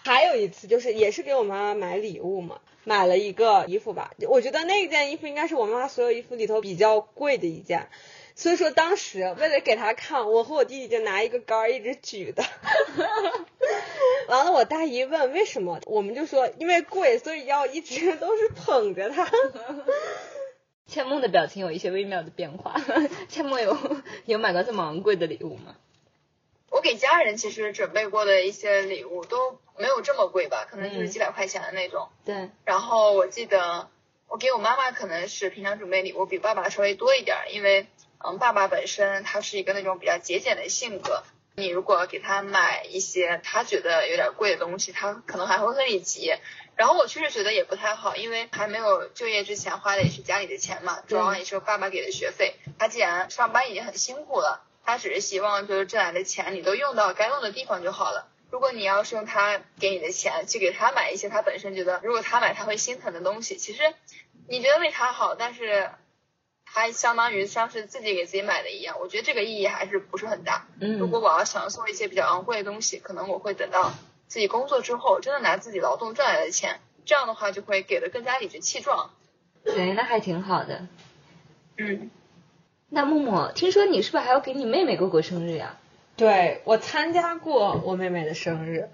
[0.04, 7.88] 还有一次就是也是给我妈妈买礼物嘛，买了一个衣服吧，我觉得那件衣服应该是我妈妈所有衣服里头比较贵的一件，
[8.36, 12.44] 所以说当时为了给他看，我和我弟弟就拿一个杆儿一直举的。
[14.28, 19.28] 完了，我大姨问为什么，我们就说因为贵，所以要一直都是捧着他。
[20.86, 22.74] 千梦的表情有一些微妙的变化。
[23.28, 23.76] 千梦有
[24.24, 25.76] 有买过这么昂贵的礼物吗？
[26.70, 32.08] 我给家人其实准备过的一些礼物都没有这么贵吧，可能就是嗯几百块钱的那种。
[32.24, 33.88] 对，然后我记得
[34.26, 37.86] 我给我妈妈可能是平常准备礼物比爸爸稍微多一点儿，因为
[38.26, 41.22] 嗯爸爸本身他是一个那种比较节俭的性格，
[41.56, 46.32] 你如果给他买一些他觉得有点贵的东西，他可能还会和你急。
[46.76, 52.54] 然后我确实觉得也不太好，因为还没有就业之前花的也是家里的钱嘛，主要也是爸爸给的学费。
[52.78, 58.26] 他既然上班已经很辛苦了，他只是希望就是挣来的钱你都用到该用的地方就好了。
[58.50, 63.94] 如果你要是用他给你的钱去给他买一些他本身觉得如果他买他会心疼的东西，其实
[64.48, 65.90] 你觉得为他好，但是
[66.74, 70.66] 还相当于像是自己给自己买的一样，我觉得这个意义还是不是很大。
[70.80, 73.92] 嗯，如果我要想送一些比较昂贵的东西，可能我会等到
[74.26, 79.10] 自己工作之后，真的拿自己劳动赚来的钱，这样的话就会给的更加理直气壮。
[79.62, 80.88] 对，那还挺好的。
[81.78, 82.10] 嗯，
[82.88, 85.78] 那木木，听说你是不是还要给你妹妹过过生日呀？
[86.16, 88.88] 对我参加过我妹妹的生日，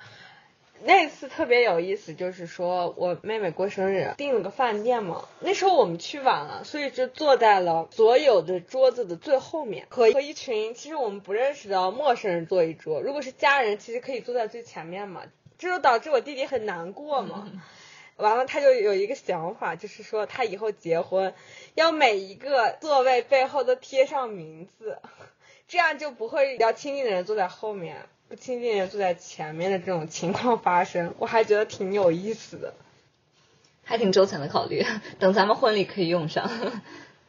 [0.82, 13.00] 那次特别有意思，就是说我妹妹过生日订了个饭店嘛，那时候我们去晚了，所以就坐在了所有的桌子的最后面，和和一群其实我们不认识的陌生人坐一桌。
[13.00, 15.22] 如果是家人，其实可以坐在最前面嘛，
[15.58, 17.50] 这就导致我弟弟很难过嘛。
[18.16, 21.34] 完了，他就有一个想法，就是说他以后结婚
[21.74, 24.98] 要每一个座位背后都贴上名字。
[25.68, 32.74] 这样就不会比较亲近的人坐在后面，不不亲近的坐在前面的这种情况发生，我还觉得挺有意思的。
[33.82, 34.86] 还挺周全的考虑，
[35.18, 36.48] 等咱们婚礼可以用上。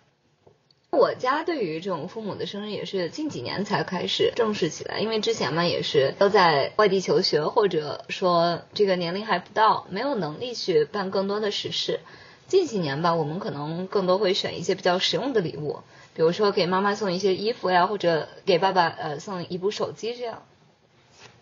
[0.92, 12.02] 我家对于这种父母的生日也是近几年才开始重视起来，因为之前嘛也是都在外地求学，或者说这个年龄还不到，没有能力去办更多的实事。
[12.48, 15.80] 近几年吧，我们可能更多会选一些比较实用的礼物，
[16.14, 20.44] 比如说给妈妈送一些衣服呀，或者给爸爸呃送一部手机这样。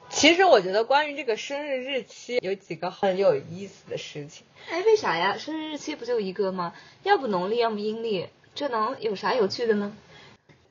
[0.10, 4.46] 其实我觉得关于这个生日日期有几个很有意思的事情。
[4.70, 5.38] 哎，为啥呀？
[5.38, 6.74] 生日日期不就一个吗？
[7.04, 9.96] 要不农历，要么阴历，这能有啥有趣的呢？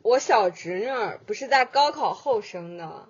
[0.03, 3.09] 我小侄女儿不是在高考后生的，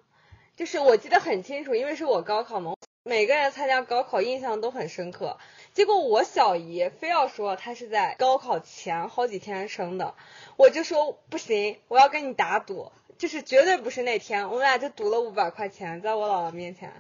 [0.57, 2.75] 就是我记得很清楚，因为是我高考嘛，
[3.05, 5.39] 每个人参加高考印象都很深刻。
[5.73, 10.15] 结果我小姨非要说她是在高考前好几天生的，
[10.57, 16.91] 我就说不行，我要跟你打赌，就是绝对不是那天，我们俩就赌了五百块钱，在我姥姥面前，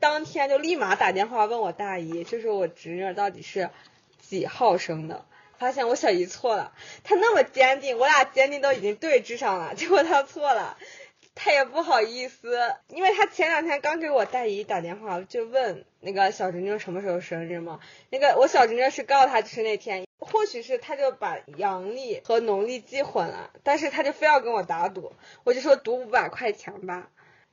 [0.00, 3.70] 当天就立马打电话问我大姨，就是我侄女到底是
[4.20, 5.24] 几号生的。
[5.56, 6.72] 发现我小姨错了，
[7.04, 10.76] 她那么坚定，我俩坚定都已经对峙上了，结果她错了，
[11.34, 17.80] 他也不好意思，因为他前两天刚给我大姨打电话，就问那个小侄女什么时候生日嘛，
[18.10, 25.12] 那个我小侄女是告诉他就是那天，或许是他就把阳历和农历记混了，但是他就非要跟我打赌，
[25.44, 27.08] 我就说赌五百块钱吧。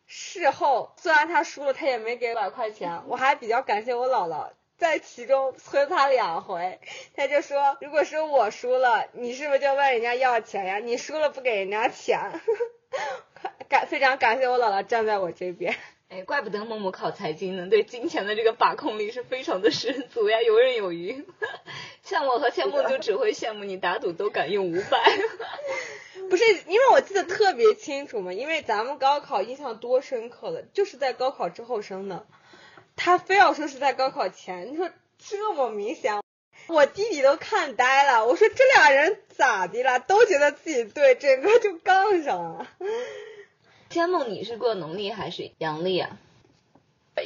[0.06, 4.50] 事后虽然他输了，他也没给五百块钱，我还比较感谢我姥姥。
[4.78, 6.80] 在其中催他两回，
[7.16, 10.80] 他就说，如果是我输了，你是不是就问人家要钱呀？
[10.80, 12.20] 你输了不给人家钱，
[13.70, 15.76] 感非常感谢我姥姥站在我这边。
[16.10, 21.26] 哎，怪不得默默考财经呢，对金钱的这个把控力是非常的十足呀，游刃有余。
[22.04, 25.18] 像我和千梦就只会羡慕你打赌都敢用五百。
[26.30, 32.26] 不是，因为我记得特别清楚嘛，因为咱们高考印象多深刻了，就是在高考之后生的。
[32.98, 36.22] 他非要说是在高考前，你说这么明显，
[36.68, 38.26] 我弟弟都看呆了。
[38.26, 40.00] 我说这俩人咋的了？
[40.00, 42.68] 都觉得自己对，整个就杠上了。
[43.92, 46.18] 天梦，你是过农历还是阳历啊？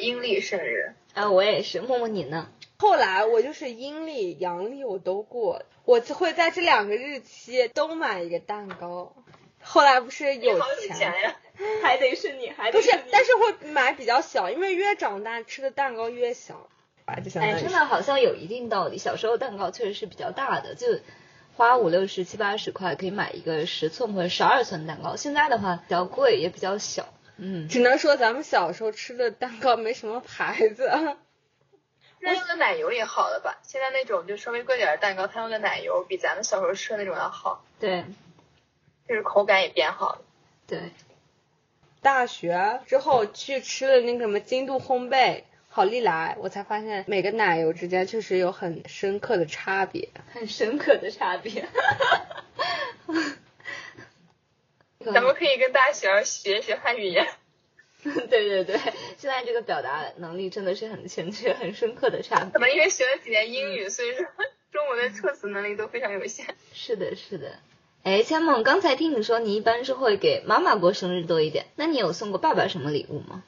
[0.01, 0.95] 阴历生日。
[1.13, 1.80] 啊，我也是。
[1.80, 2.49] 默默你呢？
[2.78, 9.13] 后来我就是阴历、阳历我都过，我就会在这两个日期都买一个蛋糕。
[9.61, 10.59] 后来不是有
[10.89, 11.36] 钱呀？
[11.84, 16.68] 还得是你，还得不是，但是会买比较小，因为越长大吃的蛋糕越小。
[17.05, 18.97] 哎，真的好像有一定道理。
[18.97, 20.88] 小时候蛋糕确实是比较大的，就
[21.56, 25.16] 花五六十、七八十块可以买一个十寸或者十二寸蛋糕。
[25.16, 27.08] 现在的话比较贵，也比较小。
[27.38, 30.89] 嗯，只能说咱们小时候吃的蛋糕没什么牌子。
[32.20, 33.60] 那用的奶油也好了吧？
[33.62, 37.64] 现在那种就稍微贵点的蛋糕，它用的奶油比咱们小时候吃的那种要好。
[37.80, 38.06] 对，
[39.08, 40.22] 就是口感也变好了。
[40.68, 40.91] 对。
[42.01, 45.43] 大学之后去吃了那个什么京都烘焙、
[45.76, 51.68] 好利来，我才发现每个奶油之间确实有很深刻的差别， 很深刻的差别。
[55.04, 57.28] 咱们可以跟大学学学汉语言。
[58.02, 58.78] 对对对，
[59.18, 62.52] 现在这个表达能力真的是很欠缺，很深刻的差别。
[62.52, 64.26] 可能因为学了几年英语，所以说
[64.72, 66.56] 中文的措辞能力都非常有限。
[66.72, 67.60] 是的，是的。
[68.04, 73.44] 哎，千梦，刚才听你说你一般是会给妈妈过生日多一点，那你有送过爸爸什么礼物吗？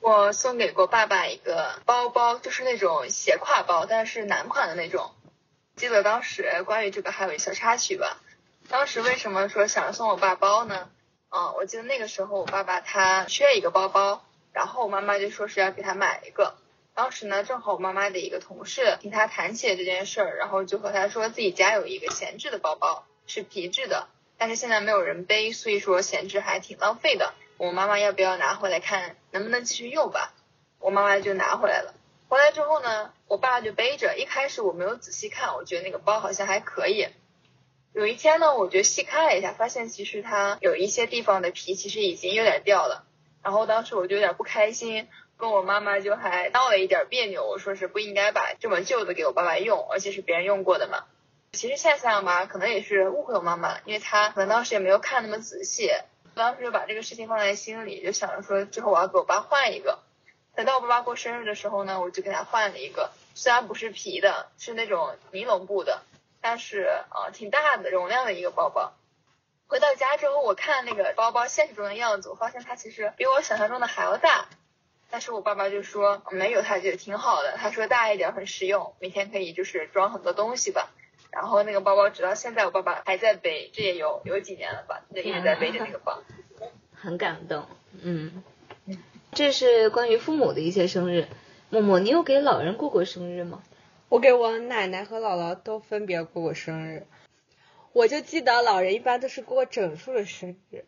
[0.00, 5.10] 我送给过爸爸一个包包，就是那种斜挎包，但是男款的那种。
[5.76, 8.18] 记得当时关于这个还有一小插曲吧。
[8.68, 10.88] 当时为什么说想送我爸包呢？
[11.30, 16.54] 嗯，我记得那个时候我爸爸他缺一个包包，然后我妈妈就说是要给他买一个。
[16.94, 23.04] 当时呢，正好我妈妈的一个同事听他谈起这件事儿，然后就和他说自己家有一个闲置的包包。
[23.28, 24.06] 是皮质的，
[24.38, 27.34] 但是现在没有人背，所以说闲置还挺浪费的。
[27.58, 30.32] 我妈妈要不要拿回来看能不能继续用吧？
[30.78, 31.94] 我妈妈就拿回来了。
[32.28, 34.16] 回来之后呢，我爸就背着。
[34.18, 37.08] 一开始我没有仔细看，我觉得那个包好像还可以。
[37.92, 43.06] 有一天呢，我就细看了一下，发现其实它有一些地方的皮其实已经有点掉了。
[43.42, 47.46] 然后当时我就有点不开心，跟我妈妈就还闹了一点别扭。
[47.46, 51.04] 我说是不应该把这么旧的给我爸爸用，而且是别人用过的嘛。
[51.52, 55.90] 其实现在想想吧，可能也是误会我妈妈了，因为她可能当时也没有看那么仔细，
[56.36, 60.00] 当时就把这个事情放在心里，就想着说之后我要给我爸换一个。
[60.54, 66.02] 等到我爸爸过生日的时候呢，我就给他换了一个，虽然不是皮的，是那种尼龙布的，
[66.42, 68.92] 但是啊挺大的容量的一个包包。
[69.66, 74.46] 回到家之后，我看那个包包现实中的样子，我发现它其实比我想象中的还要大。
[75.08, 77.56] 但是我爸爸就说没有，他觉得挺好的。
[77.56, 80.90] 他说大一点很实用，每天可以就是装很多东西吧。
[81.30, 86.22] 然后那个包包直到现在我爸爸还在背，这也有有几年了吧，一直在背着那个包，
[86.94, 87.66] 很感动。
[88.00, 88.42] 嗯，
[89.32, 91.26] 这是关于父母的一些生日。
[91.68, 93.62] 默默，你有给老人过过生日吗？
[94.08, 97.06] 我给我奶奶和姥姥都分别过过生日。
[97.92, 100.84] 我就记得老人一般都是过整数的生日。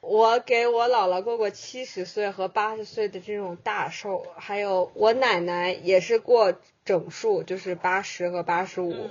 [0.00, 9.10] 我给我姥姥过过七十岁和八十岁的这种大寿，还有我奶奶也是过整数，就是八十和八十五。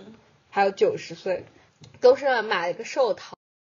[0.49, 1.45] 还有九十岁，
[2.01, 3.35] 都是买了个寿桃，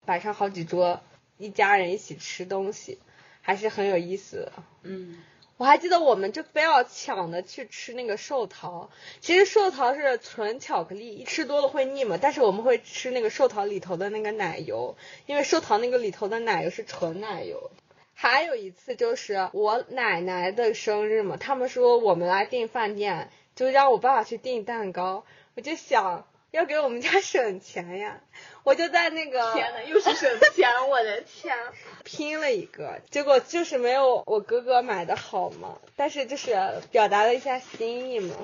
[0.07, 1.01] 摆上好几桌，
[1.37, 2.99] 一家人一起吃东西，
[3.41, 4.53] 还是很有意思的。
[4.83, 5.19] 嗯，
[5.57, 8.89] 我还记得我们就非要抢着去吃那个寿桃。
[9.21, 12.19] 其实寿桃是纯巧克力，吃多了会腻嘛。
[12.21, 14.97] 但是我们会吃那个寿桃里头的那个奶油，
[15.27, 17.71] 因为寿桃那个里头的奶油是纯奶油。
[18.15, 25.25] 还有一次就是我奶奶的生日嘛，他们说我们来订饭店，就让我爸爸去订蛋糕。
[25.57, 26.27] 我就想。
[26.51, 28.21] 要给我们家省钱呀，
[28.65, 31.57] 我就在那个天呐，又是省钱，我的天！
[32.05, 36.57] 拼了一个，结果就是没有我哥哥买的好嘛，但是就是
[36.91, 38.35] 表达了一下心意嘛。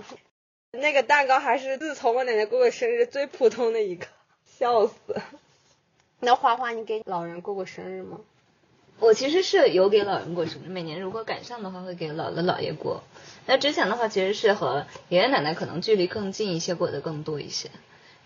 [0.71, 4.07] 那个蛋糕还是自从我奶奶过过生日最普通的一个，
[4.59, 4.95] 笑死。
[6.21, 8.21] 那花花，你给老人过过生日吗？
[8.99, 13.03] 我其实是有给老人过生日，每年如果赶上的话会给姥姥姥爷过。
[13.47, 17.71] 那之前的话其实是和爷爷奶奶可能距离更近一些，过得更多一些。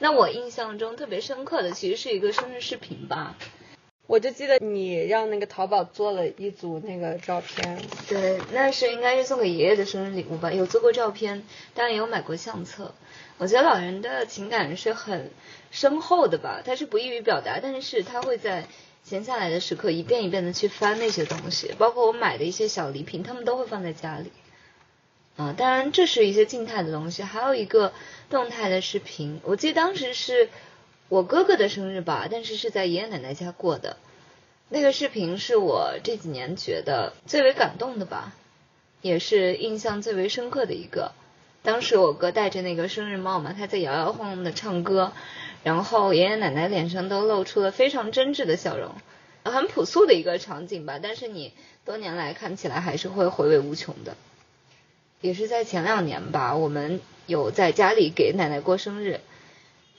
[0.02, 3.36] 那我印象中特别深刻的其实是一个生日视频吧。
[4.06, 10.52] 我就记得你让那个淘宝做了一组那个照片，对，那是应该是送给爷爷的生日礼物吧？
[10.52, 11.44] 有做过照片，
[11.74, 12.92] 当然也有买过相册。
[13.38, 15.30] 我觉得老人的情感是很
[15.70, 18.66] 深厚的吧，他是不易于表达，但是他会在
[19.04, 24.32] 闲下来的时刻一遍一遍的去翻那些东西，包括我买的一些小礼品，他们都会放在家里。
[25.40, 27.94] 啊，当然这是一些静态的东西，还有一个
[28.28, 29.40] 动态的视频。
[29.42, 30.50] 我记得当时是
[31.08, 33.96] 我哥哥的生日吧，但是是在爷爷奶奶家过的。
[34.68, 38.34] 那个视频是我这几年觉得最为感动的吧，
[39.00, 41.12] 也是印象最为深刻的一个。
[41.62, 45.14] 当时我哥戴着那个生日帽嘛，他在摇摇晃晃的唱歌，
[45.64, 48.92] 然后爷爷奶奶脸上都露出了非常真挚的笑容，
[49.44, 51.54] 很朴素的一个场景吧，但是你
[51.86, 54.14] 多年来看起来还是会回味无穷的。
[55.20, 59.20] 也是在前两年吧，我们有在家里给奶奶过生日。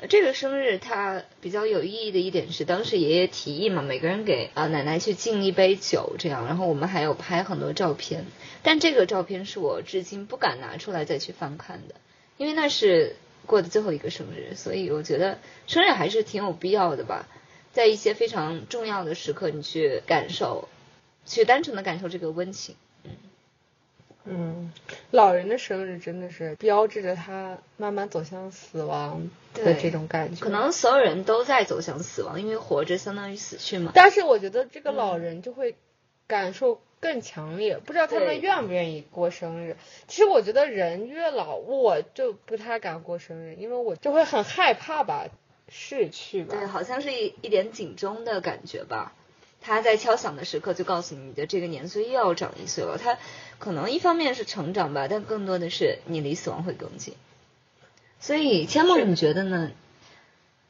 [0.09, 8.25] 这个生日它比较有意义的一点是，当时爷爷提议嘛，每个人给啊奶奶去敬一杯酒，这样，然后我们还有拍很多照片。
[8.63, 11.93] 但这个照片是我至今不敢拿出来再去翻看的，
[12.37, 13.15] 因为那是
[13.45, 17.27] 过的最后一个生日，所以我觉得生日还是挺有必要的吧，
[17.71, 20.67] 在一些非常重要的时刻，你去感受，
[21.27, 22.75] 去单纯的感受这个温情。
[24.25, 24.71] 嗯，
[25.09, 30.43] 老人的生日真的是标志着他慢慢走向死亡的这种感觉。
[30.43, 33.91] 可能所有人都在走向死亡，因为活着相当于死去嘛。
[33.95, 35.75] 但是我觉得这个老人就会
[36.27, 39.75] 感受更强烈，不知道他们愿不愿意过生日。
[40.07, 45.25] 其实我觉得人越老，我就不太敢过生日，因为我就会很害怕吧，
[45.67, 46.55] 逝去吧。
[46.55, 49.13] 对，好像是一一点警钟的感觉吧。
[49.63, 52.97] 他在敲响的时刻就告诉你，你的这个年岁又要长一岁了。
[52.97, 53.19] 他
[53.61, 57.13] 可能一方面是成长吧，但更多的是你离死亡会更近。
[58.19, 59.71] 所以千梦，你觉得呢？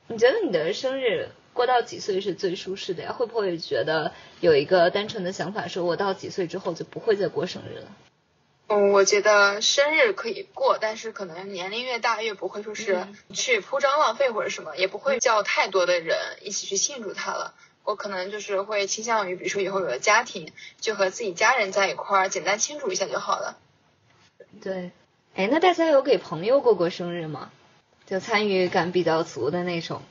[0.07, 3.13] 你觉得你的生日过到几岁是最舒适的呀？
[3.13, 4.11] 会不会觉得
[4.41, 7.87] 有一个单纯的想法，说我到几岁之后就不会再过生日了？
[8.67, 17.53] 嗯，我觉得生日可以过，但是可能年龄越大越不会说是去铺张浪费或者什么，也不会叫太多的人一起去庆祝它了。
[17.83, 23.57] 我可能就是会倾向于，比如说以后有了家庭，就和自己家人在一块儿简单庆祝一下就好了。
[24.61, 24.91] 对，
[25.35, 27.51] 哎，那大家有给朋友过过生日吗？
[28.05, 30.01] 就参与感比较足的那种。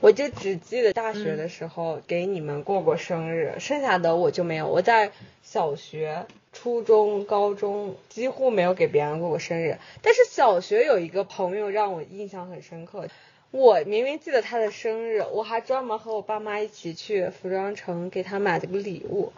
[0.00, 4.66] 我就只记得大学的时候给你们过过生日，剩下的我就没有。
[4.66, 5.12] 我在
[5.44, 13.06] 小学、初中、高中几乎没有给别人过过生日，但是小学有一个朋友让我印象很深刻。
[13.52, 19.34] 我明明记得他的生日，我还专门和我爸妈一起去服装城给他买了个礼物。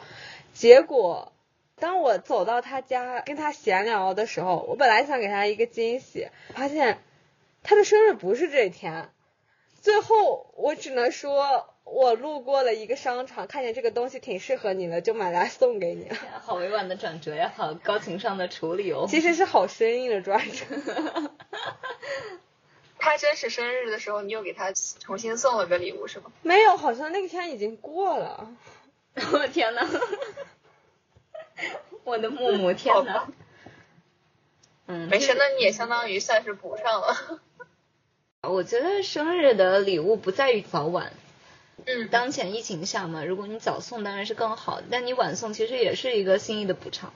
[0.53, 1.33] 结果，
[1.81, 6.99] 当我走到他家跟他闲聊的时候，我本来想给他一个惊喜，发现
[7.65, 9.11] 他的生日不是这天。
[9.83, 16.17] 最后，我只能说，我路过了一个商场，看见这个东西挺适合你的，就买来送给你了。
[16.41, 19.07] 好委婉的转折呀，好高情商的处理哦。
[19.09, 20.65] 其实是好生硬的转折。
[22.99, 26.33] 他真实生日的时候，你又给他重新送了个礼物是吗？
[26.43, 28.55] 没有，好像那个天已经过了。
[29.33, 29.89] 我的天呐，
[32.05, 33.29] 我的木木，天呐。
[34.87, 37.41] 嗯，没事，那你也相当于算是补上了。
[38.43, 41.13] 我觉得生日的礼物不在于早晚。
[41.87, 42.09] 嗯。
[42.09, 47.13] 当前疫情下嘛，如果你早送当然是更好，但你晚送其实也是一个心意的补偿。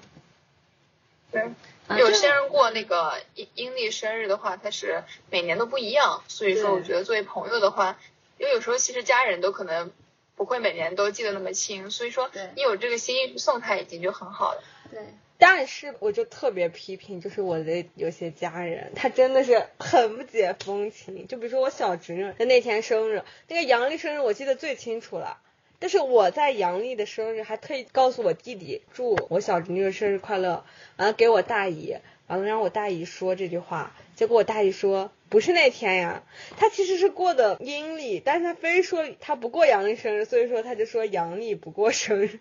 [1.31, 1.51] 对。
[1.97, 7.99] 有些人过那个阴阴历生日的话，他是每年都不一样，所以说我觉得作为朋友的话，
[8.39, 9.91] 因为有时候其实家人都可能
[10.37, 14.63] 不会每年都记得那么清，所以说你有这个心意送他已经就很好了。
[14.91, 15.01] 对，
[15.39, 21.27] 但是我就特别批评，就是我的有些家人，他真的是很不解风情。
[21.27, 25.39] 就比如说我小侄女她那天生日，那个阳历生日我记得最清楚了。
[25.81, 30.65] 但是我在阳历的生日还特意告诉我弟弟，祝我小侄女生日快乐，
[30.97, 31.97] 完了给我大姨，
[32.27, 33.95] 完了让我大姨说这句话。
[34.17, 36.25] 结果我大姨说不是那天呀，
[36.57, 42.41] 他其实是过的阴历，但是他非说他不过阳历生日，所以说他就说阳历不过生日。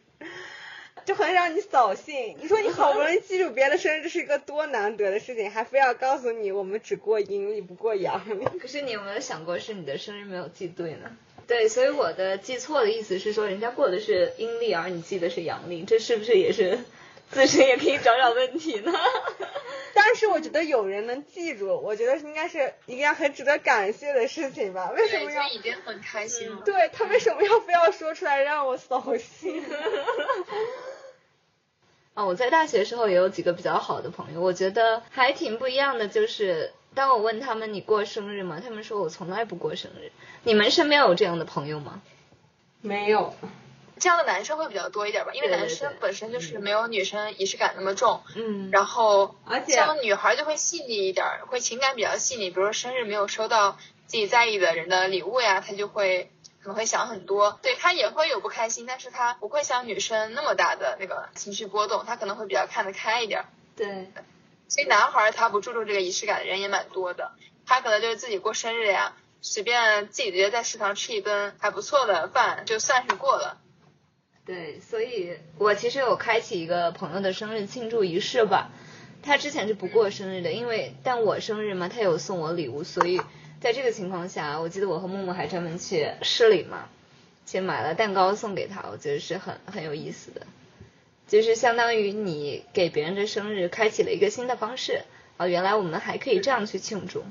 [1.08, 2.36] 就很让你扫兴。
[2.42, 8.44] 你说你好不容易记住别人的生日，这是一个多难得的事情，还非要告诉你我们只过阴历不过阳历。
[8.60, 11.16] 可是你有没有想过是你的生日没有记对呢？
[11.48, 16.78] 对，所以我的记错的意思是说，人家过的是阴历，而你记的是阳历，这是不是也是
[17.32, 18.92] 自身也可以找找问题呢？
[19.96, 24.92] 但是我觉得有人能记住，我觉得应该是一件很值得感谢的事情吧？
[24.92, 25.56] 为什对，么要就？
[25.56, 26.62] 已经很开心了。
[26.66, 29.64] 对他为什么要非要说出来让我扫兴？
[32.18, 36.08] 啊，我在大学时候也有几个比较好的朋友，我觉得还挺不一样的。
[36.08, 38.60] 就是当我问他们你过生日吗？
[38.60, 40.12] 他们说我从来不过生日。
[40.42, 42.02] 你们身边有这样的朋友吗？
[42.82, 43.36] 没有，
[44.00, 52.50] 这样的男生会比较多一点吧，因为男生本身就是没有女生仪式感那么重，嗯，然后而且像女孩就会细腻一点儿，会情感比较细腻。
[52.50, 53.78] 比如说生日没有收到
[54.08, 56.32] 自己在意的人的礼物呀，她就会
[56.68, 57.58] 可能会想很多。
[57.62, 63.46] 对他也会有不开心，但是他不会像女生那么大的那个情绪波动，他可能会比较看得开一点儿。
[63.78, 64.12] 对，
[64.68, 67.32] 所以男孩儿他不注重这个仪式感的人也蛮多的，
[67.66, 73.62] 他可能就是自己过生日呀，随便自己直接在食堂吃一顿还不错的饭，就算是过了。
[74.46, 78.72] 对，所以我其实有开启一个朋友的生日庆祝仪式吧。
[79.24, 83.22] 他之前是不过生日的，因为但我生日嘛，他有送我礼物，所以
[83.60, 86.90] 在这个情况下，我记得我和木木还专门去市里嘛，
[87.46, 90.42] 去买了蛋糕送给他，我觉得是很很有意思的，
[91.28, 95.02] 就是相当于你给别人的生日开启了一个新的方式
[95.38, 97.24] 啊，原来我们还可以这样去庆祝。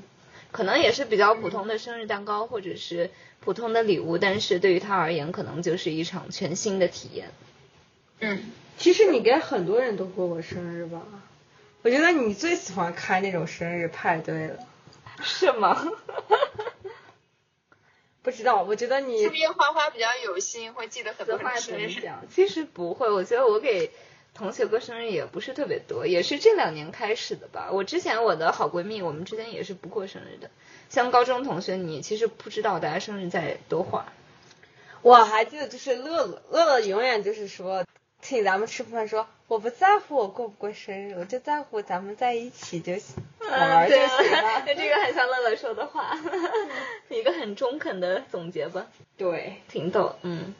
[0.53, 7.29] 可能也是比较普通的生日蛋糕，或者是普通的礼物，但是对于他而言，可能就是一场全新的体验。
[8.21, 11.03] 嗯，其实你给很多人都过过生日吧？
[11.83, 14.67] 我觉得你最喜欢开那种生日派对了。
[15.23, 15.87] 是吗？
[18.23, 21.95] 不知道，我觉得你是不是花花比较有心，会记得很多此话人生日？
[21.95, 22.25] 怎讲？
[22.29, 23.93] 其实不会，我觉得我给
[24.35, 27.69] 同学过生日也不是特别多，也是这两年开始的吧。
[27.71, 30.51] 我之前我的好闺蜜，我们之间也是不过生日的。
[30.91, 34.07] 像高中同学，你其实不知道大家生日在多会儿。
[35.03, 37.85] 我还记得，就是乐乐，乐乐永远就是说，
[38.29, 44.65] 请咱们吃饭说，我不在乎我过不过生日，我就在乎咱们在一起就行，玩儿就行了。
[44.67, 46.19] 这个很像乐乐说的话，
[47.09, 50.17] 一个很中肯的总结吧，对，挺逗。
[50.23, 50.57] 嗯，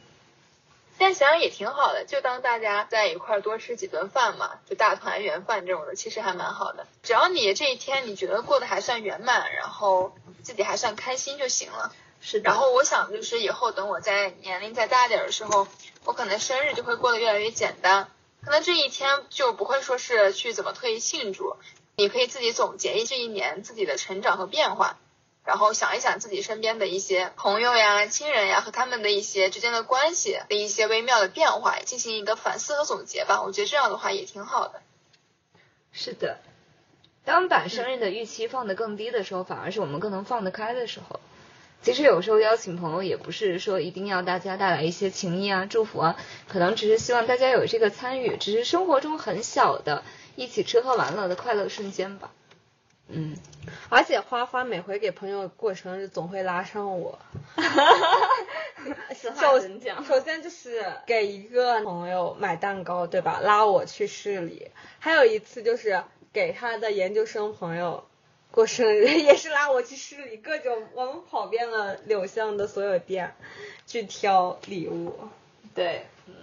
[0.97, 6.87] 但想想也挺好的，就当大家在一块儿多吃几顿饭嘛，就大团圆饭这种的，其实还蛮好的。
[7.03, 11.91] 只要你这一天你觉得过得还算圆满，然后自己还算开心就行了。
[12.21, 12.45] 是的。
[12.49, 15.67] 然后我想就是以后等我在年龄再大点儿的时候，
[16.07, 18.09] 我可能生日就会过得越来越简单，
[18.41, 21.57] 可能这一天就不会说是去怎么特意庆祝，
[21.97, 24.97] 你可以自己总结一这一年自己的成长和变化。
[25.43, 33.43] 然后想一想自己身边的一些朋友呀、亲人呀和他们的一些之间的关系的一些微妙的变化，进行一个反思和总结吧。
[33.43, 34.81] 我觉得这样的话也挺好的。
[35.91, 36.39] 是的，
[37.25, 41.19] 当把生日的预期放得更低的时候，反而是我们更能放得开的时候。
[41.81, 46.17] 其实有时候邀请朋友也不是说一定要大家带来一些情谊啊、祝福啊，
[46.47, 50.03] 可能只是希望大家有这个参与，只是生活中很小的
[50.35, 52.31] 一起吃喝玩乐的快乐瞬间吧。
[53.09, 53.37] 嗯，
[53.87, 57.19] 而且花花每回给朋友过生日，总会拉上我。
[59.15, 60.03] 此话首怎讲？
[60.03, 63.39] 首先就是给一个朋友买蛋糕，对吧？
[63.41, 64.71] 拉我去市里。
[64.99, 68.05] 还有一次就是给他的研究生朋友
[68.57, 73.35] 过生日，也是拉我去市里，各种我们跑遍了柳巷的所有店
[73.85, 75.29] 去挑礼物。
[75.75, 76.33] 对，嗯，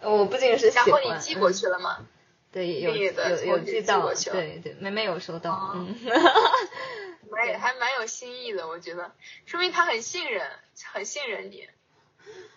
[0.00, 2.06] 我不仅是喜然，后你寄过嗯去了吗？
[2.50, 5.94] 对，有你的有有寄寄到，过去了对对，妹妹有收到，哦嗯。
[7.30, 9.12] 蛮还蛮有新意的，我觉得，
[9.44, 10.46] 说明他很信任，
[10.94, 11.68] 很信任你。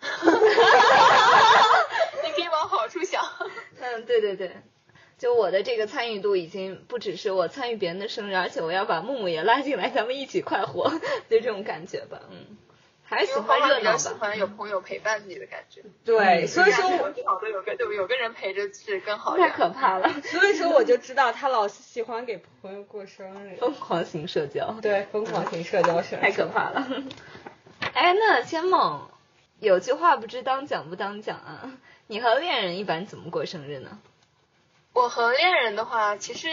[2.22, 3.22] 你可以往好处想。
[3.78, 4.56] 嗯，对对对，
[5.18, 10.90] 就我的这个参与度已经不只是我参与别人的生日，而且我要把木木也拉进来，咱们一起快活，
[11.30, 12.20] 就这种感觉吧。
[12.30, 12.58] 嗯，
[13.02, 13.96] 还是喜欢热闹吧。
[13.96, 15.82] 喜欢有朋友陪伴自己的感觉。
[16.04, 19.54] 对，嗯所以说我最好都有个有有个人陪着是更好太的。
[19.54, 23.56] 可怕了， 所以说我就知道他老是喜欢给朋友过生日。
[23.56, 26.86] 疯狂型社交，对，疯狂型社交生日太可怕了。
[27.94, 29.08] 哎，那千梦，
[29.60, 31.72] 有句话不知当讲不当讲啊？
[32.06, 33.98] 你和恋人一般怎么过生日呢？
[34.96, 36.48] 我和恋人的话，其实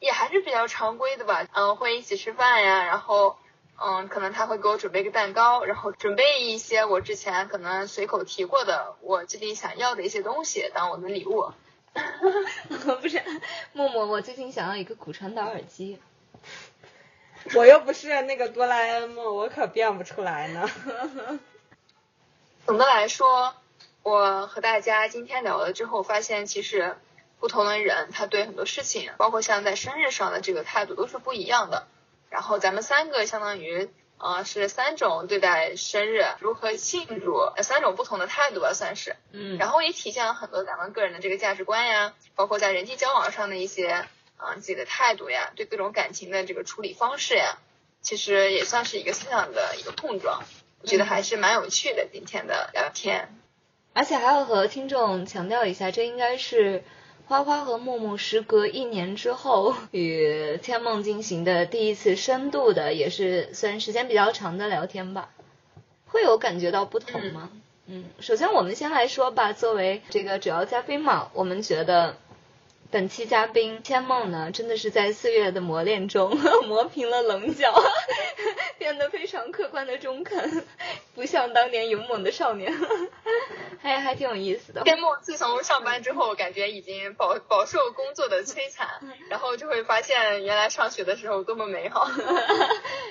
[0.00, 1.46] 也还是比较常规的吧。
[1.52, 3.36] 嗯，会一起吃饭呀，然后
[3.80, 11.52] 嗯，可能他会给我准备个蛋糕，然后准备一些我之前可能随口提过的我最近想要的一些东西当我的礼物。
[13.00, 13.22] 不是，
[13.72, 16.00] 默默，我最近想要一个骨传导耳机。
[17.54, 20.68] 我又不是那个哆啦 A 梦，我可变不出来呢。
[22.66, 23.54] 总的来说，
[24.02, 26.96] 我和大家今天聊了之后，发现其实
[27.40, 31.88] 不同的人他对很多事情，包括像在生日上的这个态度都是不一样的。
[32.28, 33.88] 然后咱们三个相当于
[34.18, 39.16] 呃是三种对待生日如何庆祝，呃三种不同的态度吧算是。
[39.32, 44.06] 嗯，然后也体现了很多咱们个人的这个价值观呀，包括在人际交往上的一些
[44.36, 47.58] 啊、自己的态度呀，对各种感情的这个处理方式呀，
[48.00, 50.42] 其实也算是一个思想的一个碰撞。
[50.82, 53.36] 我觉得还是蛮有趣的今天的聊天。
[53.92, 56.84] 而且还要和听众强调一下，这应该是
[57.30, 65.30] 花花和木木时隔一年之后与天梦进行的第一次深度的，也是虽然时间比较长的聊天吧，
[66.06, 67.48] 会有感觉到不同吗？
[67.86, 72.16] 嗯，首先我们先来说吧，作为这个主要嘉宾嘛，我们觉得。
[72.90, 76.36] 本期嘉宾千梦呢，真的是在岁月的磨练中
[76.66, 77.72] 磨平了棱角，
[78.78, 80.64] 变得非常客观的中肯，
[81.14, 82.72] 不像当年勇猛的少年，
[83.80, 84.82] 还还挺有意思的。
[84.82, 88.88] 千梦自从上班之后，感觉已经饱饱受工作的摧残，
[89.28, 92.10] 然后就会发现原来上学的时候多么美好，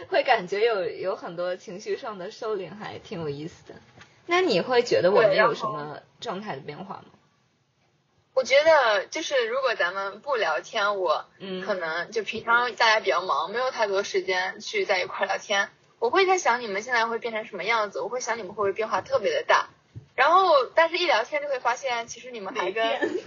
[0.10, 3.76] 会感觉有有很多情绪上的收敛，还挺有意思的。
[4.26, 7.06] 那你会觉得我们有什么状态的变化吗？
[8.39, 15.69] 我觉得就是如果咱们不聊天，我嗯可能就平常大家比较忙，没有太多时间去在一块儿聊天。
[15.99, 19.67] 我会在想你们现在会变成什么样子，我会想你们会不会变化特别的大。
[20.15, 22.81] 然后，但是一聊天就会发现，其实你们还跟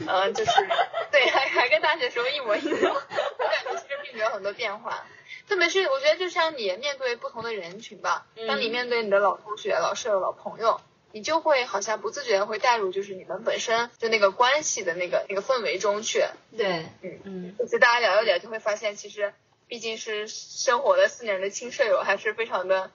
[0.09, 0.51] 呃，就是
[1.13, 2.95] 对，还还跟大学时候一模一样。
[2.95, 5.05] 我感觉其实并没有很多变化。
[5.47, 10.81] 特别是我觉得，就像你面对不同的人群吧，当你面对你的老同学、老舍友、老朋友，
[11.13, 16.25] 你就会好像不自觉的会带入，就是你们本身就那个关系的那个那个氛围中去。
[16.57, 19.33] 对，嗯嗯，就大家聊一聊，就会发现其实
[19.69, 22.91] 毕竟是生活了四年的亲舍友，还是非常的，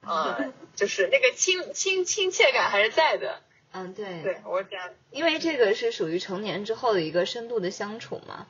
[0.00, 3.40] 呃， 就是那个亲亲亲切感还是在的。
[3.72, 8.46] 嗯，对，对我这样，因为这个是属于成年之后的一个深度的相处嘛，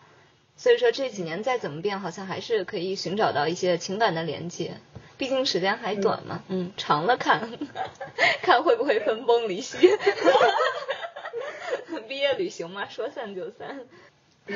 [0.57, 4.79] 所以说这几年再怎么变，好像还是可以寻找到一些情感的连接。
[5.23, 7.49] 毕竟时间还短嘛，嗯，长了看，
[8.43, 9.79] 看会不会分崩离析。
[12.09, 13.83] 毕业旅行嘛，说散就散。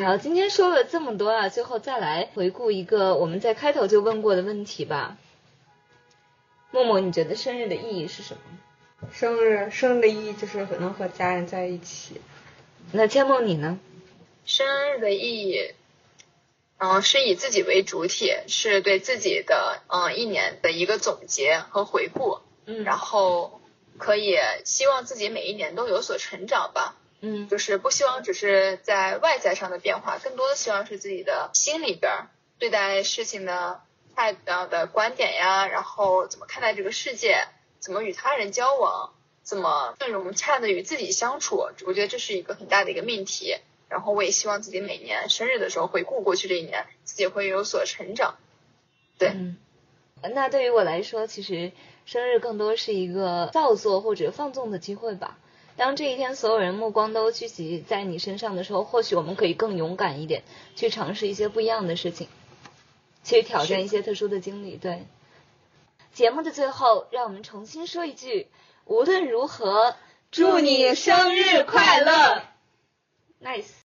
[0.04, 5.16] 好，今天说了这么多啊，最后再来回顾一个我们在开头就问过的问题吧。
[6.72, 9.08] 默默，你觉得生日的意义是什么？
[9.12, 12.20] 生日生日的意义就是能和家人在一起。
[12.90, 13.78] 那千梦你呢？
[14.44, 15.74] 生日的意义，
[16.78, 23.60] 嗯、是以自己为主体，是对自己的嗯、一年的一个总结和回顾，嗯然后
[23.98, 26.96] 可以希望自己每一年都有所成长吧。
[27.22, 32.28] 嗯就是不希望只是在外在上的变化，更多的希望是自己的心里边儿
[32.58, 33.80] 对待事情的
[34.14, 37.48] 态度的观点呀，然后怎么看待这个世界，
[37.80, 43.56] 怎么与他人交往，怎么更融洽的与自己相处，我觉得这是一个很大的一个命题。
[43.88, 48.36] 然后我也希望自己每年生日的时候回顾过去这一年，自己会有所成长。
[49.18, 49.56] 对嗯，
[50.34, 51.72] 那对于我来说，其实
[52.04, 55.38] 生日更多是一个造作或者放纵的机会吧。
[55.76, 60.42] 当这一天所有人目光都聚集在你身上的时候，或许我们可以更勇敢一点，
[60.74, 62.28] 去尝试一些不一样的事情，
[63.22, 64.76] 去挑战一些特殊的经历。
[64.76, 65.04] 对，
[66.14, 68.48] 节目的最后，让我们重新说一句：
[68.86, 69.94] 无论如何，
[70.30, 72.42] 祝你生日快乐
[73.40, 73.85] ！Nice。